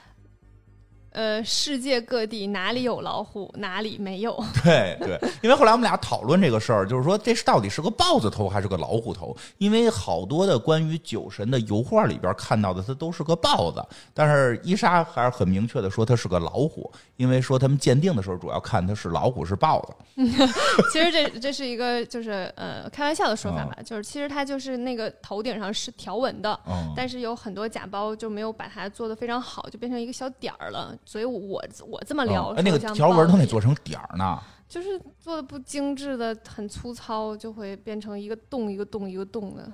[1.16, 4.38] 呃，世界各地哪里有老虎， 哪里没有。
[4.62, 9.36] 对对，因为后来我们俩讨论这个事儿，就是说这是到底是个豹子头还是个老虎头？
[9.58, 13.82] 因为好多的关于酒神的油画里边看到的，它都是个豹子，
[14.14, 19.94] 但是伊莎还是很明确的说它是个老虎，因为说他们鉴定的时候主要看它是老虎是豹子。
[20.92, 30.94] 其实这这是一个就是呃开玩笑的说法嗯吧，就是其实它就是那个头顶上是条纹的，嗯，但是有很多假包就没有把它做的非常好，就变成一个小点儿了。
[31.06, 34.38] 所以我我这么聊，嗯哎，那个条纹都得做成点儿呢。
[34.68, 39.72] 就是做的不精致的，很粗糙，就会变成一个洞一个洞一个洞的。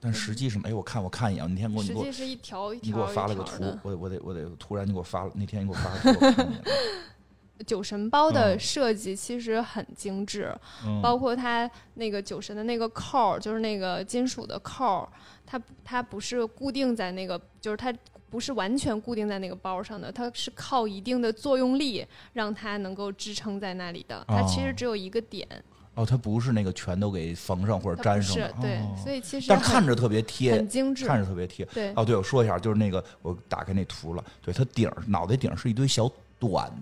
[0.00, 3.62] 但实际上，哎，我看我看一眼，那天给我你给我实际是一条一条你给我发了个图。
[3.84, 6.62] 我得我得我得突然你给我发了，那天你给我发了图，我看见了
[7.64, 10.52] 酒神包的嗯设计其实很精致，
[10.84, 15.08] 嗯包括它那个酒神的那个扣儿，就是那个金属的扣儿，
[15.46, 17.94] 它它不是固定在那个，就是它
[18.32, 22.02] 不是完全固定在那个包上的，它是靠一定的作用力
[22.32, 24.24] 让它能够支撑在那里的。
[24.26, 25.46] 它其实哦只有一个点，
[25.94, 31.06] 哦，它不是那个全都给缝上或者粘上的，是对，哦所以其实但看着特别贴很，精致。
[31.06, 31.62] 看着特别贴。
[31.66, 36.72] 对，哦，对，我说一下，就是那个我打开那图了，对，它顶儿脑袋顶儿是一堆小短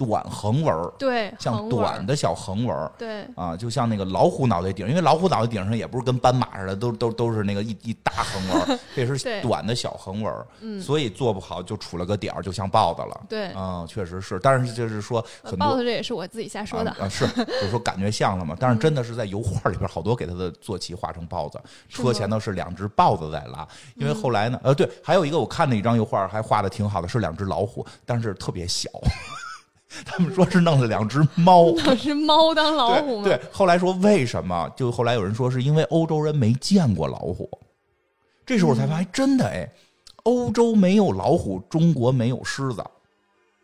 [0.00, 13.20] 短横纹儿，对，像短的小横纹儿对，啊，就像那个老虎脑袋顶，因为老虎脑袋顶上也不是跟斑马似的，都都都是那个一一大横纹儿， 这是短的小横纹儿，嗯，所以做不好就杵了个点儿，就像豹子了。
[13.28, 13.52] 对。
[13.54, 18.56] 嗯，确实是，但是就是说呃很多豹子这也是我自己瞎说的啊，啊是， 就是说感觉像了嘛。
[18.58, 23.68] 但是真的是在油画里边，好多给他的坐骑画成豹子，车前头是两只豹子在拉。
[23.96, 28.88] 因为后来呢，呃，对，还有一个我看的一张油画还画的挺好的，是两只老虎，但是特别小。
[30.06, 31.70] 他们说是弄了两只猫。
[31.84, 33.24] 两只猫当老虎吗？
[33.24, 34.70] 对对，后来说为什么？
[34.76, 37.50] 就后来有人说是因为欧洲人没见过老虎。
[38.46, 39.68] 这时候我才发现，真的哎，
[40.24, 42.84] 欧洲没有老虎，中国没有狮子。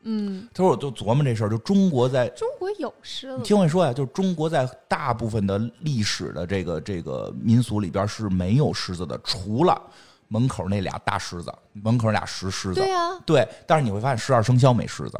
[0.09, 9.81] 嗯，他说我就琢磨这事儿，就中国在中国有狮你子，听我说呀，就是中国在大部分的历史的这个这个民俗里边是没有狮子的，除了
[10.29, 12.75] 门口那俩大狮子，门口俩石狮子。
[12.75, 15.19] 对呀、对但是你会发现十二生肖没狮子，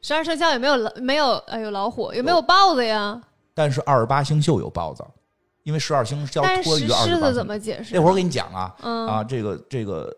[0.00, 3.20] 十二生肖有没有老没有哎有老虎，有没有豹子呀。
[3.54, 5.04] 但是二十八星宿有豹子，
[5.64, 7.46] 因为十二生肖但托于是狮子怎二十八星。
[7.46, 7.94] 么解释？
[7.94, 10.14] 这会儿我给你讲啊嗯啊，这个这个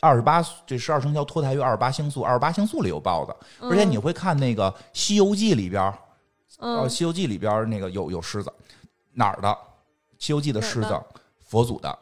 [0.00, 5.82] 二十八这十二生肖脱胎于二十八星宿，二十八星宿里有豹子，而且你会看那个《西游记》里边
[6.58, 8.52] 呃，《西游记》里边儿那个有有狮子，
[9.12, 9.48] 哪儿的？
[10.18, 11.00] 《西游记》的狮子
[11.44, 11.88] 佛祖的。《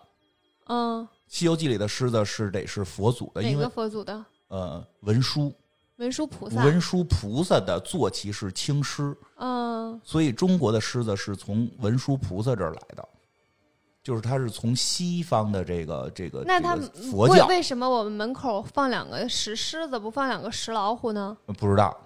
[0.69, 4.25] 嗯，西游记》里的狮子是得是佛祖的，因为佛祖的？
[4.49, 5.55] 呃文殊
[5.97, 6.65] 文殊菩萨。
[6.65, 13.09] 文殊菩萨的坐骑是青狮，嗯，所以中国的狮子是从文殊菩萨这儿来的，
[14.03, 21.37] 就是它是从西方的这个这个那他个佛教为为什么我们门口放两个石狮子，不放两个石老虎呢？
[21.59, 21.97] 不知道，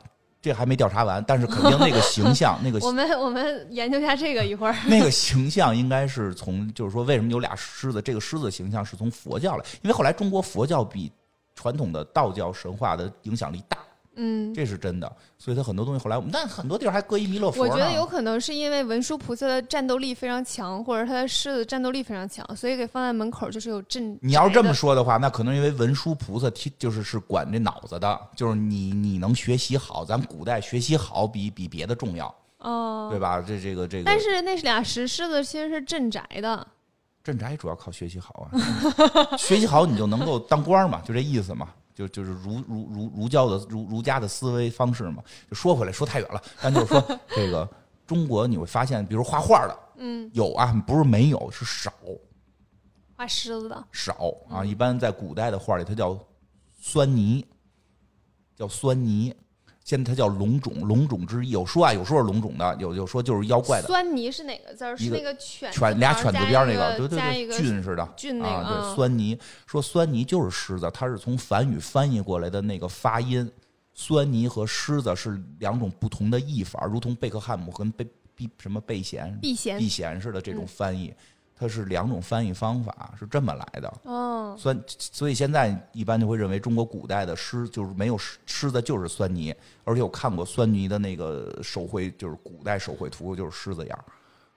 [0.42, 4.74] 这还没调查完，但是肯定那个形象 那个我们我们研究一下这个一会儿。
[4.86, 8.02] 那个形象应该是从，就是说，为什么有俩狮子？
[8.02, 11.10] 这个狮子形象是从佛教来，因为后来中国佛教比
[11.56, 13.78] 传统的道教神话的影响力大，
[14.14, 15.10] 嗯，这是真的。
[15.38, 17.62] 所以他很多东西后来我们，但很多地儿还搁一弥勒佛。
[17.62, 24.18] 我觉得有可能是因为文殊菩萨的战斗力非常强，或者他的狮子战斗力非常强，所以给放在门口就是有镇。
[24.20, 33.42] 你要是这么，说的话，那可能因为文殊菩萨听就是是管这脑子的，就是你你能学习好，咱们古代学习好比比别的重要，哦，对吧？
[33.46, 36.66] 这这个这个，但是那是俩石狮子其实是镇宅的，
[37.26, 41.74] 镇宅主要靠学习好啊，学习好你就能够当官嘛，就这意思嘛。
[41.92, 45.20] 就就是儒儒儒儒教的儒儒家的思维方式嘛，
[45.50, 47.02] 就说回来说太远了，但就是说
[47.34, 47.68] 这个
[48.06, 51.92] 中国你会发现，比如画画的嗯，有啊，不是没有，是少
[53.16, 54.64] 画狮子的，少啊。
[54.64, 56.16] 一般在古代的画里，它叫
[56.78, 57.44] 酸泥，
[58.54, 59.34] 叫酸泥。
[59.86, 61.50] 现在它叫龙种，龙种之一。
[61.50, 63.86] 有说啊，有说是龙种的，有有说就是妖怪的。
[63.86, 64.96] 酸泥是哪个字儿？
[64.96, 73.48] 是那个犬犬俩犬字边那个，对对对，加一个菌似的，菌那个啊，对，嗯酸泥说酸泥就是狮子，它是从梵语翻译过来的那个发音，
[73.94, 81.14] 酸泥和狮子是两种不同的译法，如同贝克汉姆跟贝避什么贝贤避嫌避嫌似的这种嗯翻译，
[81.58, 83.92] 它是两种翻译方法，是这么来的。
[84.04, 94.04] 哦，酸，所以现在一般就会认为中国古代的狮就是没有狮狮子就是酸泥，而且我看过酸泥的那个手绘，就是古代手绘图就是狮子样儿。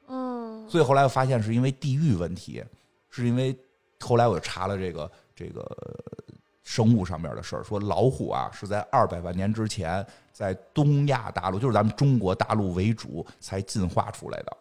[0.09, 2.61] 嗯，所以后来我发现是因为地域问题，
[3.09, 3.57] 是因为
[4.01, 14.57] 后来我查了这个这个呃生物上面的事儿，说老虎啊是在二百万年之前在东亚大陆，就是咱们中国大陆为主才进化出来的。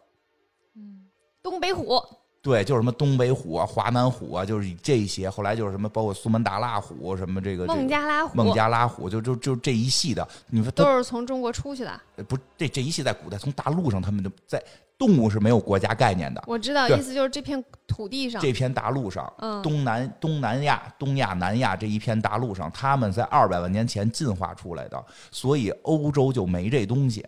[0.76, 1.06] 嗯
[1.40, 2.02] 东北虎，
[2.48, 5.28] 对，就是什么东北虎啊、华南虎啊，就是以这些。
[5.28, 10.26] 后来就是什么，包括苏门答腊虎，什么这个孟加拉虎，孟加拉虎，就就就这一系的。
[10.46, 12.00] 你说都是从中国出去的。
[12.26, 14.62] 不是这这一系在古代从大陆上，他们就在
[14.96, 16.42] 动物是没有国家概念的。
[16.46, 27.22] 我知道，意思就是这片土地上，这片大陆上，嗯东南东南亚、东亚、南亚这一片大陆上，他们在二百万年前进化出来的，所以欧洲就没这东西。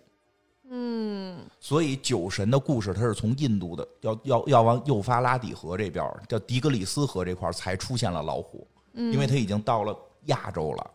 [0.72, 9.96] 嗯，所以酒神的故事，它是从印度的，要要要往幼发拉底河这边，叫迪格里斯河这块儿才出现了老虎，嗯因为它已经到了
[10.26, 10.90] 亚洲了，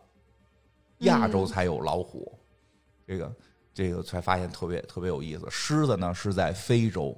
[1.00, 2.32] 亚洲才有老虎。
[3.06, 3.36] 这个
[3.74, 5.46] 这个才发现特别特别有意思。
[5.50, 7.14] 狮子呢是在非洲，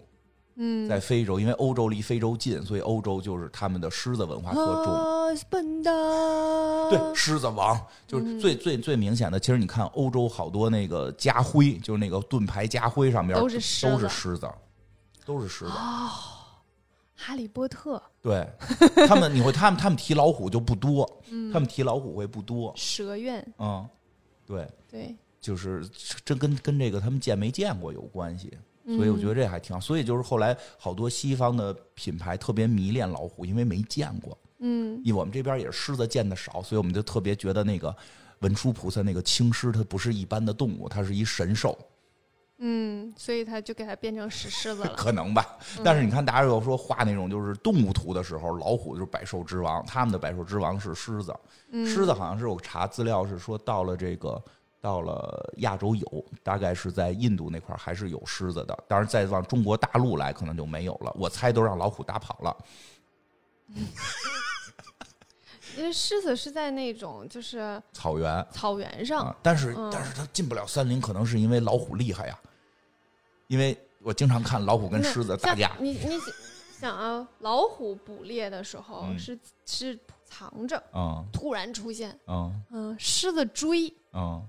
[0.61, 4.92] 嗯，在非洲，因为欧洲离非洲近，所以欧洲就是他们的狮子文化特重。
[4.92, 9.38] 啊，笨的，对，狮子王就是最、最最明显的。
[9.38, 14.50] 其实你看欧洲好多那个家徽，就是那个盾牌家徽上面都是狮都是子狮子，
[15.24, 15.70] 都是狮子。
[17.20, 18.48] 哈利波特，对
[19.06, 22.72] 他们，你会他们他们提老虎就不多，嗯他们提老虎会不多。
[22.76, 23.86] 蛇院，嗯，
[24.46, 25.88] 对，对，就是
[26.24, 28.56] 真跟跟这个他们见没见过有关系。
[28.89, 29.78] 嗯所以我觉得这还挺好。
[29.78, 34.36] 所以就是后来好多西方的品牌特别迷恋老虎，因为没见过。
[34.61, 37.95] 嗯，因为我们这边也是狮子见的少，所以我们就特别觉得那个
[38.41, 41.78] 文殊菩萨那个青狮，它不是一般的动物，它是一神兽，
[42.59, 44.95] 嗯，所以他就给它变成石狮子了。
[44.99, 45.59] 可能吧。
[45.84, 51.32] 但是你看，大家有说画那种就是动物图的时候，老虎就是百兽之王，他们的百兽之王是狮子。
[51.84, 54.43] 狮子好像是我查资料是说到了这个。
[54.80, 61.12] 到了亚洲有，大概是在印度那块儿还是有狮子的，当然再往中国大陆来可能就没有了。
[61.18, 62.56] 我猜都让老虎打跑了。
[65.76, 72.38] 因为狮子是在那种就是草原草原上，啊，但是嗯但是它进不了森林，可能是因为老虎厉害呀。
[73.46, 76.18] 因为我经常看老虎跟狮子打架，你你
[76.80, 84.42] 想啊，老虎捕猎的时候嗯是、是藏着，嗯突然出现，嗯嗯，狮子追，嗯，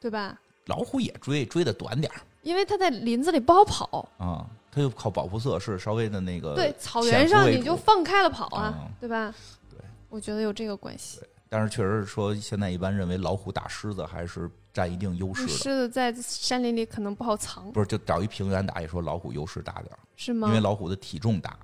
[0.00, 0.40] 对吧？
[0.66, 9.34] 老虎也追，追的短点儿因为它在林子里不好跑，啊，它就靠保护色是稍微的那个对，草原上你就放开了跑啊，嗯对吧？
[9.70, 9.78] 对，
[10.08, 11.20] 我觉得有这个关系。
[11.48, 20.60] 但是确实是说，现在一般认为老虎打狮子还是占一定优势的，狮子在山林里可能不好藏，不是就找一平原打，也说老虎优势大点儿，是吗因为？
[20.60, 21.58] 老虎的体重大，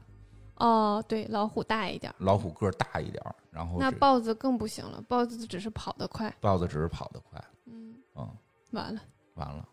[0.57, 8.29] 哦，对，老虎大一点，老虎个儿大一点，然后那豹子更不行了，豹子只是跑得快，豹子只是跑得快，嗯，嗯，
[8.73, 9.01] 完了，
[9.35, 9.69] 完了，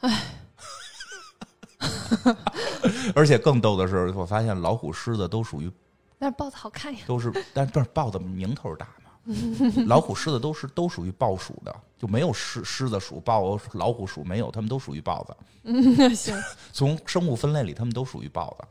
[0.00, 0.22] 唉。
[3.14, 5.70] 而且更逗的是，我发现老虎、狮子都属于
[6.18, 9.10] 但是豹子好看呀，都是，但不是豹子名头大嘛？
[9.86, 15.36] 老虎、狮子都是都属于豹属的，就没有狮狮子属、豹老虎属没有，它们都属于豹子。
[15.64, 16.34] 嗯，行，
[16.72, 18.66] 从生物分类里，它们都属于豹子。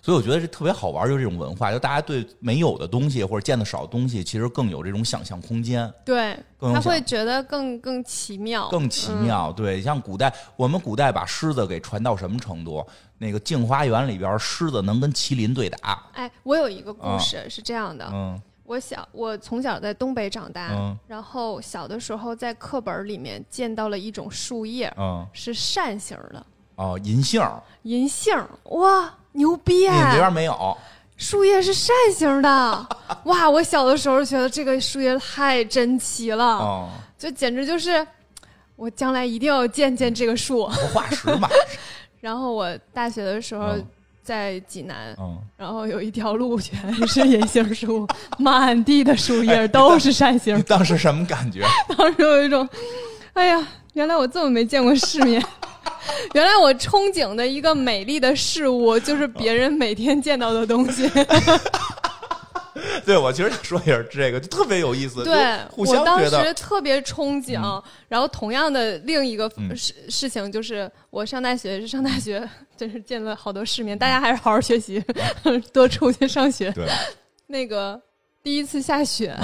[0.00, 9.52] 所以我觉得这特别好玩，就是这种文化，就大家对没有的东西或者见的少的东西，其实更有这种想象空间，对，他会觉得更更奇妙，更奇嗯妙。
[9.52, 12.86] 对，像古代，我们古代把狮子给传到什么程度？
[13.18, 16.06] 那个镜花园里边，狮子能跟麒麟对打。
[16.12, 26.46] 哎，我有一个故事是这样的，嗯我小我从小在东北长大，嗯然后小的时候在课本里面见到了一种树叶，嗯，是扇形的
[26.78, 30.16] 哦，银杏儿，银杏儿，哇，牛逼你那哎！
[30.16, 30.76] 边没有。
[31.16, 32.86] 树叶是扇形的，
[33.24, 33.50] 哇！
[33.50, 38.06] 我小的时候觉得这个树叶太珍奇了，哦，就简直就是
[38.76, 40.66] 我将来一定要见见这个树。
[40.66, 41.48] 不化石嘛。
[42.20, 43.86] 然后我大学的时候嗯
[44.22, 48.06] 在济南，嗯，然后有一条路全是银杏树，
[48.38, 50.62] 满地的树叶都是扇形你。
[50.62, 51.64] 当时什么感觉？
[51.98, 52.68] 当时有一种，
[53.34, 55.44] 哎呀，原来我这么没见过世面，
[56.34, 61.10] 原来我憧憬的一个美丽的事物，就是别人每天见到的东西。
[63.04, 65.24] 对，我其实想说也是这个，就特别有意思。
[65.24, 67.82] 对，互相我当时特别憧憬。
[68.08, 73.98] 然后同样的另一个嗯事事情就是，我上大学上大学， 真是见了好多世面。
[73.98, 75.02] 大家还是好好学习，
[75.72, 76.70] 多出去上学。
[76.72, 76.86] 对，
[77.46, 78.00] 那个
[78.48, 79.36] 第一次下雪，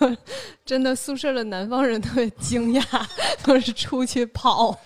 [0.00, 0.14] 嗯，
[0.66, 3.06] 真的宿舍的南方人特别惊讶，
[3.42, 4.78] 都是出去跑，哦。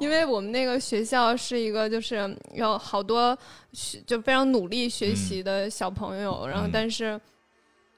[0.00, 3.36] 因为我们那个学校是一个就是有好多
[3.74, 6.70] 学就非常努力学习的小朋友，然后嗯。
[6.72, 7.20] 但是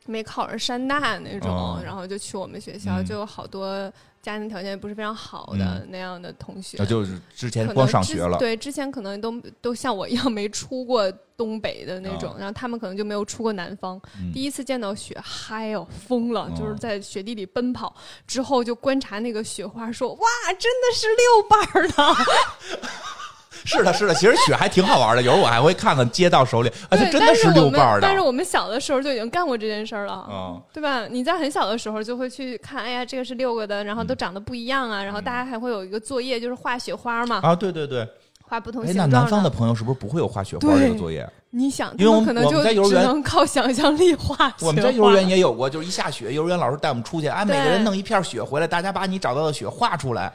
[0.06, 1.80] 没考上山大那种，哦。
[1.84, 3.04] 然后就去我们学校，嗯。
[3.06, 3.88] 就有好多
[4.22, 6.76] 家庭条件不是非常好的那样的同学。
[6.78, 14.00] 那就是之前可能光上之学了，对，之前可能都都像我一样没出过东北的那种，啊然后他们可能就没有出过南方。
[14.18, 16.42] 嗯第一次见到雪，嗨哦，疯了！
[16.42, 17.94] 哦就是在雪地里奔跑，
[18.26, 22.24] 之后就观察那个雪花，说：“哇，真的是六瓣儿的。
[23.64, 25.22] 是的，是的，其实雪还挺好玩的。
[25.22, 28.00] 有时候我还会看看街道手里，啊，它对，真的是六瓣的。
[28.00, 30.26] 但是我们小的时候就已经干过这件事儿了。
[30.30, 31.06] 嗯，对吧？
[31.08, 38.06] 你在很小的时候就会去看，哎呀，这个是六个的，然后都长得不一样啊，然后大家还会有一个作业，就是画雪花嘛，啊，对对对，
[38.42, 41.28] 画不同哎，形状那南方的朋友是不是不会有画雪花这个作业？
[41.52, 44.54] 你想，因为我可能就只能靠想象力画雪。
[44.66, 50.32] 我们在幼儿园也有过，就是一下雪，幼儿园老师带我们出去，哎，每个人弄一片雪回来，大家把你找到的雪画出来。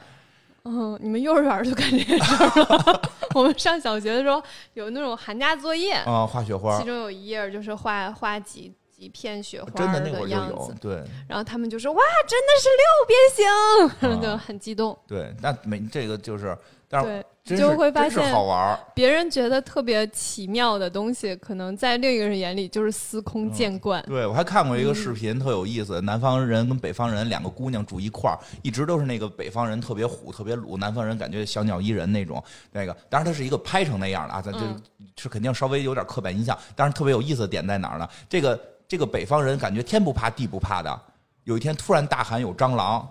[0.66, 3.02] 嗯，你们幼儿园就干这些事儿了。
[3.34, 4.42] 我们上小学的时候
[4.74, 14.98] 有那种寒假作业，啊，画雪花其，中有一页就是画画几几片雪花真的那会儿就样有子，，对然后他们就说哇，真的是六边形， 就啊很激动。
[15.06, 16.56] 对，那没这个就是，
[16.88, 18.78] 但是对，就会发现好玩。
[18.94, 24.02] 别人觉得特别奇妙的东西，可能在另一个人眼里就是司空见惯。
[24.04, 26.00] 对，我还看过一个嗯视频，特有意思。
[26.00, 32.42] 南方人跟北方人两个姑娘住一块儿，一直都是那个北方人特别虎、特别鲁，南方人感觉小鸟依人那种。
[32.72, 34.82] 那个，当然它是一个拍成那样的啊，咱就嗯
[35.16, 36.56] 是肯定稍微有点刻板印象。
[36.74, 38.08] 但是特别有意思的点在哪儿呢？
[38.28, 41.00] 这个这个北方人感觉天不怕地不怕的，
[41.44, 43.08] 有一天突然大喊有蟑螂，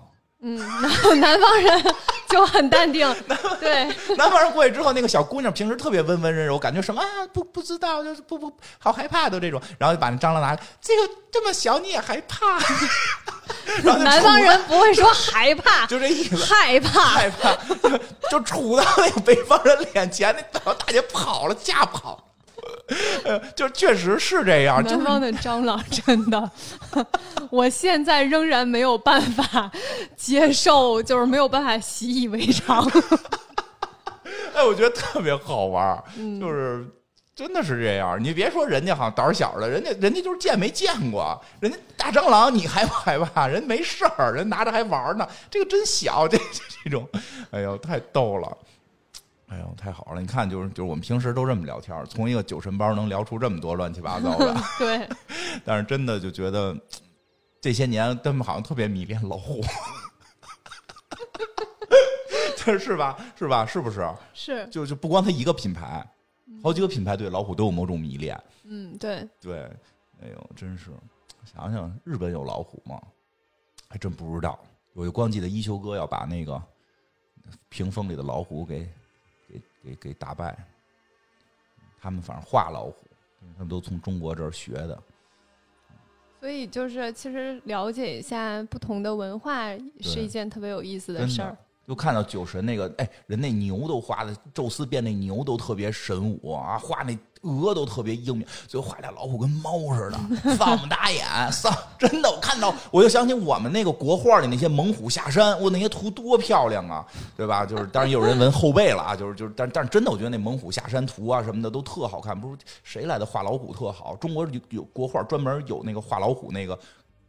[0.47, 1.95] 嗯，然后南方人
[2.29, 3.11] 就很淡定，
[3.59, 3.85] 对，
[4.15, 12.59] 南方人过去之后，那个小姑娘平时特别温温柔柔，感觉什么啊不不知道，就是不不好害怕都这种，然后就把那蟑螂拿来，这个这么小你也害怕，
[13.83, 16.35] 然后南方人不会说害怕， 就这意思。
[16.45, 17.01] 害怕。
[17.01, 17.51] 害怕，
[18.29, 22.23] 就就杵到那个北方人脸前，那老大姐跑了，吓跑。
[23.23, 26.51] 呃， 就确实是这样，就是南方的蟑螂真的，
[27.49, 29.71] 我现在仍然没有办法
[30.15, 32.85] 接受，就是没有办法习以为常。
[34.55, 36.85] 哎，我觉得特别好玩，嗯就是
[37.35, 38.17] 真的是这样。
[38.23, 43.47] 你别说人家好像胆儿小的，人家人家就是见没见过，人家大蟑螂你害不害怕？
[43.47, 45.27] 人没事儿，人拿着还玩呢。
[45.49, 46.37] 这个真小，这
[46.83, 47.07] 这种，
[47.51, 48.57] 哎呦，太逗了。
[49.47, 50.21] 哎呦，太好了！
[50.21, 55.07] 你看，就是就是我们平时都这么聊天，从一个酒神包能聊出这么多乱七八糟的， 对，
[55.63, 56.75] 但是真的就觉得
[57.61, 59.61] 这些年他们好像特别迷恋老虎，
[62.57, 63.17] 这是吧？
[63.37, 63.65] 是吧？
[63.65, 64.07] 是不是？
[64.33, 66.05] 是，就就不光他一个品牌，
[66.63, 68.39] 好几个品牌对老虎都有某种迷恋。
[68.63, 69.59] 嗯，对，对，
[70.21, 70.89] 哎呦，真是
[71.43, 72.99] 想想日本有老虎吗？
[73.87, 74.59] 还真不知道。
[74.93, 76.59] 我就光记得一休哥要把那个
[77.69, 78.89] 屏风里的老虎给
[79.83, 80.57] 给给给打败。
[82.01, 82.95] 他们反正画老虎，
[83.57, 85.03] 他们都从中国这儿学的。
[86.39, 89.69] 所以就是其实了解一下不同的文化
[90.01, 91.57] 是一件特别有意思的事儿。
[91.87, 100.19] 就看到酒神那个，哎，人那牛都画的，宙斯变那牛都特别神武啊，画那鹅都特别英明，最后画俩老虎跟猫似的，
[100.57, 107.05] 丧不打眼，丧，真的，我看到我就想起我们那个国画里那些猛虎下山，我那些图多漂亮啊，
[107.37, 107.65] 对吧？
[107.65, 116.77] 就是当然有人纹后背了啊，就是就是，但但是真的，我觉得那猛虎下山图啊什么的都特好看，不是谁来的画老虎特好，中国有有国画专门有那个画老虎那个。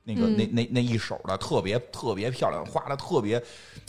[0.09, 3.43] 那个那那那一手的特别特别漂亮，画的特别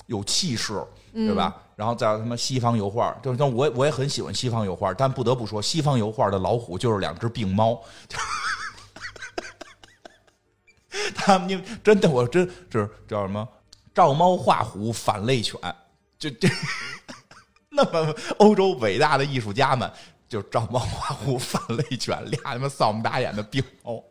[0.07, 1.55] 有气势，对吧？
[1.75, 7.79] 然后再他妈西方油画，就是像我我也很喜欢西方油画，但不得不说，西方油画的老虎就是两只病猫。
[11.13, 13.47] 他们因为真的，我真是叫什么
[13.93, 15.61] 照猫画虎反类犬，
[16.17, 16.49] 就这
[17.69, 19.87] 那么欧洲伟大的艺术家们。
[20.27, 24.03] 就照猫画虎反类犬， 俩他妈丧不打眼的病猫，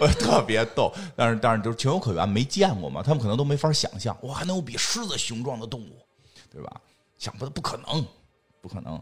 [0.00, 0.92] 我特别逗。
[1.16, 5.98] 但是但是就是情有可原，没见过嘛，他们可能都没法想象，哇，还能有比狮子雄壮的动物，
[6.50, 6.80] 对吧？
[7.18, 8.06] 想不到不可能，
[8.60, 9.00] 不可能，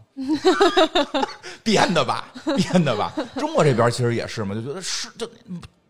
[1.63, 3.13] 编的吧，编的吧。
[3.35, 5.29] 中国这边其实也是嘛，就觉得是这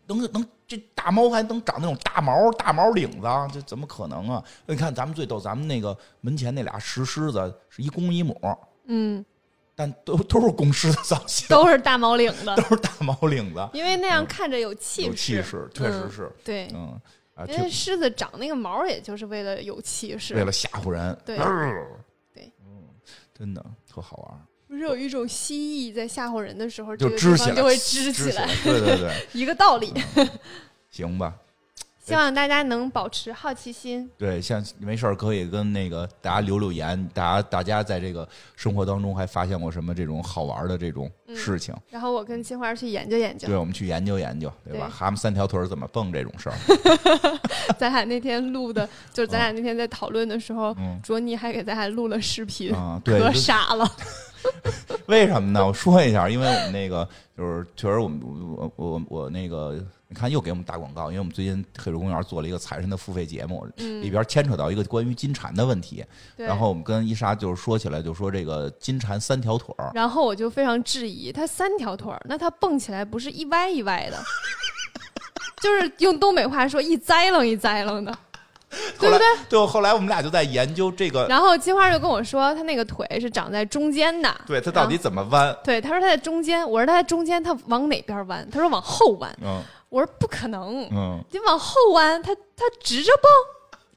[0.08, 4.44] 能能这大猫还能长那种大毛大毛领子，这怎么可能啊？
[4.66, 8.36] 你看咱们最逗，咱们那个门前那俩石狮子是一公一母。
[8.88, 9.24] 嗯，
[9.76, 15.08] 但都都是公狮的造型，都是大毛领的都，是大毛领子，因为那样看着有气势。
[15.08, 17.00] 有气势，确实是，对，嗯
[17.36, 20.34] 啊，因为狮子长那个毛，也就是为了有气势。
[20.34, 21.86] 为了吓唬人，对嗯
[22.34, 22.84] 对嗯，
[23.38, 29.94] 真的特好玩，不是有一种蜥蜴在吓唬人的时候，就支起来，就会支起起来，对对对， 一个道理。
[30.90, 31.36] 行吧。
[32.06, 34.08] 希望大家能保持好奇心。
[34.16, 41.74] 对，像没事儿可以跟那个大家留留言，大家大家在这个生活当中还发现过什么这种好玩的这种事情？
[41.89, 43.58] 然后我跟金花去研究研究对，。
[43.58, 44.86] 我们去研究研究，对吧？
[44.88, 46.56] 对蛤蟆三条腿儿怎么蹦这种事儿？
[47.80, 53.89] 咱俩那天录的，就是咱俩那天在讨论的时候，嗯卓尼还给咱俩录了视频，啊，对，可傻了。
[55.08, 55.66] 为什么呢？
[55.66, 58.20] 我说一下，因为我们那个就是确实我们
[58.56, 59.84] 我我我那个，
[60.16, 66.05] 你看又给我们打广告，因为我们最近黑水公园做了一个财神的付费节目，里边牵扯到一个关于金蝉的问题，
[66.38, 74.18] 嗯然后我们跟伊莎就是说起来，就说这个金蝉三条腿儿，然后我就非常质疑，它三条腿儿，那它蹦起来不是一歪一歪的，
[75.61, 78.18] 就是用东北话说一栽楞一栽楞的，
[78.97, 79.26] 对不对？
[79.49, 84.34] 对，后来我们俩就在研究这个，然后金花就跟我说，他那个腿是长在中间的。
[84.47, 85.53] 对他到底怎么弯？
[85.61, 88.49] 对，他说他在中间，我说他在中间，他往哪边弯？
[88.49, 89.38] 他说往后弯。
[89.43, 93.30] 嗯我说不可能，嗯，你往后弯，它它直着蹦。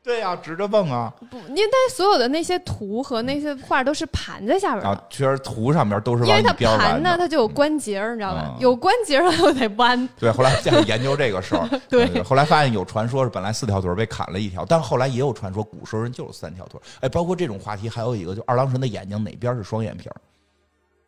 [0.01, 5.05] 对呀、直着蹦啊不，因为它所有的那些图和那些画都是盘在下边的，啊！
[5.11, 7.15] 确实图上面都是因为它盘呢。
[7.19, 8.55] 它就有关节儿，你知道吧？
[8.55, 10.09] 嗯有关节儿它就得弯。
[10.19, 16.81] 对，后来再研究这个事儿， 对呃后来发现有传说是本来四条腿被砍了一条，但是后来也有传说古时候人就是三条腿。
[17.01, 20.17] 哎，包括这种话题，还有一个就二郎神的眼睛哪边是双眼皮儿？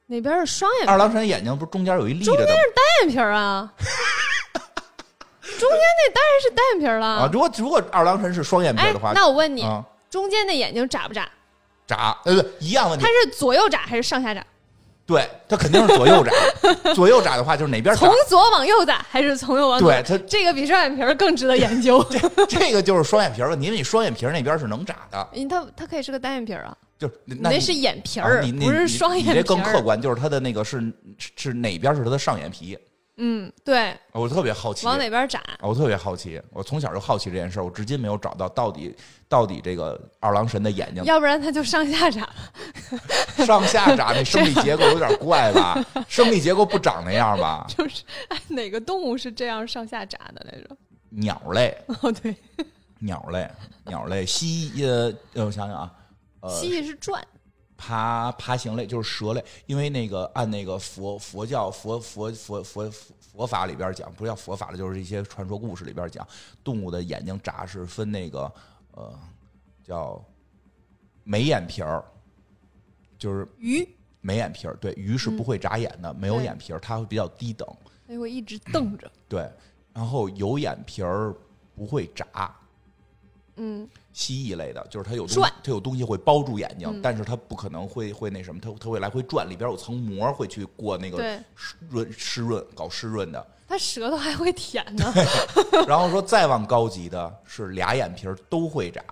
[0.08, 2.54] 哪边是双眼皮二郎神的眼睛不是中间有一立着的单
[3.04, 3.72] 眼皮儿啊？
[5.60, 7.06] 中间那当然是单眼皮儿了。
[7.06, 7.30] 啊？
[7.32, 11.28] 如果如果二郎神是双眼皮的话，，那我问你，啊中间的眼睛眨不眨？
[11.86, 14.44] 眨呃不一样问题它，是左右眨还是上下眨？
[15.06, 16.32] 对，它肯定是左右眨，
[16.94, 19.90] 左右眨的话就是哪边从，左往右眨还是从右往左？
[19.90, 22.00] 对它这个比双眼皮儿更值得研究。
[22.48, 29.34] 这个就是双眼皮儿问题，因为你双眼皮儿那边是能眨的，因为它它可以是个单眼皮儿啊，就那你那是眼皮儿，不是双眼皮儿。
[29.34, 30.80] 你这更客观，就是它的那个是
[31.18, 32.78] 是是哪边是它的上眼皮，
[33.22, 34.86] 嗯，对，我特别好奇。
[34.86, 35.38] 往哪边眨？
[35.40, 38.96] 啊我特别好奇，我从小就好奇这件事儿，我至今没有找到到底
[39.28, 42.28] 到底这个二郎神的眼睛要不然他就上下眨。
[43.44, 45.78] 上下眨那生理结构有点怪吧？
[46.08, 47.66] 生理结构不长那样吧？
[47.76, 50.76] 就是哎，哪个动物是这样上下眨的来着？
[51.10, 52.34] 鸟类，哦，对，
[53.00, 53.48] 鸟类，
[53.86, 55.92] 鸟类，蜥蜴，呃，呃我想想啊，
[56.40, 57.22] 呃，蜥蜴是转，
[57.82, 66.26] 爬爬行类就是蛇类，因为那个按那个佛佛教佛佛佛佛佛佛法里边讲，不是叫佛法了，就是一些传说故事里边讲，
[66.62, 68.52] 动物的眼睛眨是分那个
[68.92, 69.18] 呃
[69.82, 70.22] 叫
[71.24, 72.04] 眉眼皮儿，
[73.18, 73.88] 就是鱼，
[74.20, 77.66] 眉眼皮儿，对，鱼是不会眨眼的，没有眼皮儿，它会比较低等，
[78.06, 79.10] 它会一直瞪着。
[79.26, 79.50] 对，
[79.94, 81.34] 然后有眼皮儿
[81.74, 82.54] 不会眨，
[83.56, 85.52] 嗯，蜥蜴类的，就是它有东转。
[85.62, 87.00] 它有东西会包住眼睛，嗯。
[87.02, 91.18] 但是它不可能会会那什么，它它会来回转，里边有层膜会去过那个，
[91.54, 93.46] 湿润湿润搞湿润的。
[93.68, 95.12] 它舌头还会舔呢。
[95.86, 99.02] 然后说再往高级的是俩眼皮儿都会眨，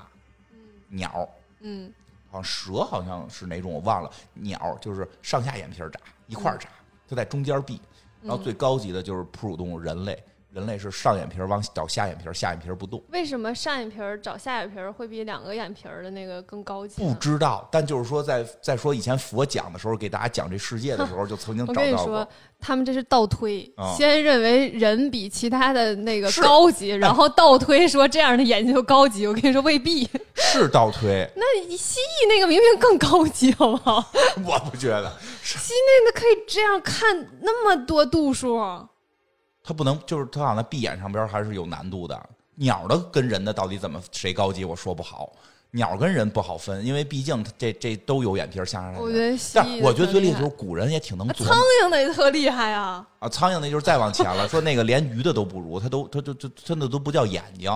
[0.88, 1.28] 鸟
[1.60, 1.92] 嗯，
[2.30, 6.68] 好像蛇好像是哪种我忘了，鸟就是上下眼皮儿眨一块儿眨，
[7.08, 7.80] 它在中间闭。
[8.20, 10.20] 然后最高级的就是哺乳动物人类，
[10.50, 13.02] 人类是上眼皮儿往找下眼皮儿，下眼皮儿不动。
[13.10, 17.12] 为什么上眼皮儿找下眼皮儿会比两个眼皮儿的那个更高级不？
[17.14, 22.28] 知道，但就是说在，在说以前佛讲的时候，给大家讲这世界的时候， 就曾经找到过跟你说。，
[22.58, 29.26] 他们这是倒推，啊先认为人比其他的那个高级，然后倒推说这样的眼睛就高级。
[29.26, 34.04] 我跟你说未必，是倒推，那蜥蜴那个明明更高级，好不好？
[34.44, 38.56] 我不觉得，蜥蜴那个可以这样看那么多度数，
[39.68, 42.18] 它不能，就是它好像闭眼上边还是有难度的。
[42.54, 45.30] 鸟的跟人的到底怎么谁高级，我说不好。
[45.72, 48.98] 鸟跟人不好分，因为毕竟它这这都有眼皮儿下上来。
[48.98, 53.06] 我觉得但我觉得最厉害害就是古人也挺能琢苍蝇那也特厉害啊！
[53.18, 57.70] 啊，苍蝇那就是再往前了，说那个连鱼的都不如，它都它就就真的都不叫眼睛，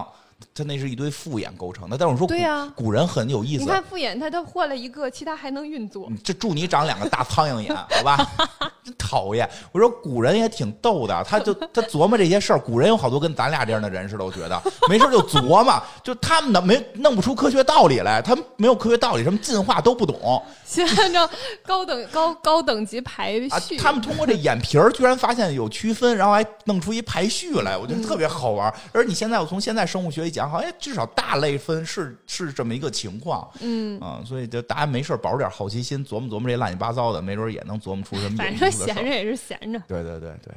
[0.54, 1.96] 它那是一堆复眼构成的。
[1.96, 6.06] 但是我说古对呀古人很有意思，你看复眼，他他换了一个，其他还能运作。
[6.10, 8.26] 嗯这祝你长两个大苍蝇眼，好吧？
[8.84, 9.48] 真讨厌！
[9.70, 12.58] 我说古人也挺逗的，他就他琢磨这些事儿。
[12.58, 21.28] 古人有好多跟咱俩这样的人似的，我觉得没事就琢磨，就他们呢没弄不出科学道理来，他们没有科学道理，什么进化都不懂先按照
[21.64, 23.76] 高等高高等级排啊序。。
[23.76, 28.72] 他们通过这眼皮儿居然发现有区分，然后还弄出一排序来，我觉得特别好玩。
[28.92, 38.56] 而你现在我从现在生物学讲好，哎，至少大类分是是这么一个情况，嗯，啊，所以就大家没事儿保着点好奇心，琢磨琢磨这乱七八糟的，没准也能琢磨出什么反。
[38.56, 40.52] 正闲着也是闲着，对对对对，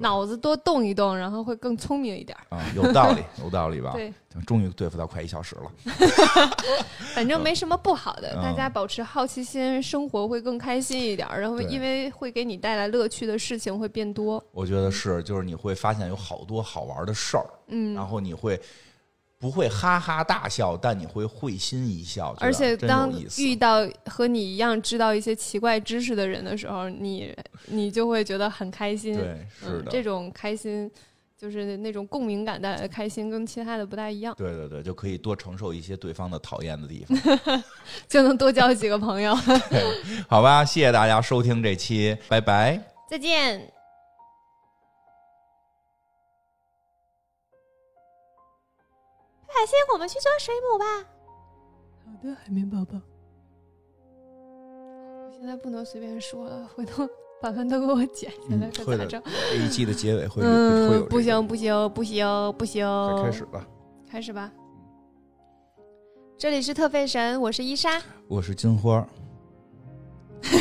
[0.00, 2.56] 脑子多动一动，然后会更聪明一点儿。
[2.56, 3.92] 啊，有道理， 有道理吧？
[3.92, 4.12] 对，
[4.46, 5.72] 终于对付到快一小时了。
[7.14, 11.26] 反正没什么不好的，嗯大家保持好奇心，生活会更开心一点。
[11.40, 14.42] 然后因为会给你带来乐趣的事情会变多。
[14.52, 18.60] 我觉得是，就是你会发现有好多好玩的事儿，嗯，然后你会
[19.40, 27.32] 不会哈哈大笑，但你会会心一笑，而且当遇到和你一样知道一些奇怪知识的人的时候，你
[27.66, 29.14] 你就会觉得很开心。
[29.14, 30.90] 对，是这种开心
[31.36, 37.62] 就是那种共鸣感带来的开心，跟其他的不太一样，对对对，就可以多承受一些对方的讨厌的地方。
[38.08, 39.36] 就能多交几个朋友。
[40.26, 42.80] 好吧，谢谢大家收听这期，拜拜。
[43.08, 43.77] 再见。
[49.58, 50.84] 海星，我们去做水母吧。
[52.04, 52.94] 好的，海绵宝宝。
[55.26, 57.04] 我现在不能随便说了，回头
[57.42, 59.22] 凡凡都给我剪下来，嗯会的可咋整？
[59.50, 62.86] 这一季的结尾会会不行，不行，不行，不行。
[63.16, 63.66] 再开始吧。
[64.08, 64.52] 开始吧。
[66.36, 68.00] 这里是特费神，我是伊莎。
[68.28, 69.04] 我是金花。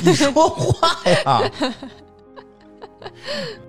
[0.03, 1.51] 你说话呀！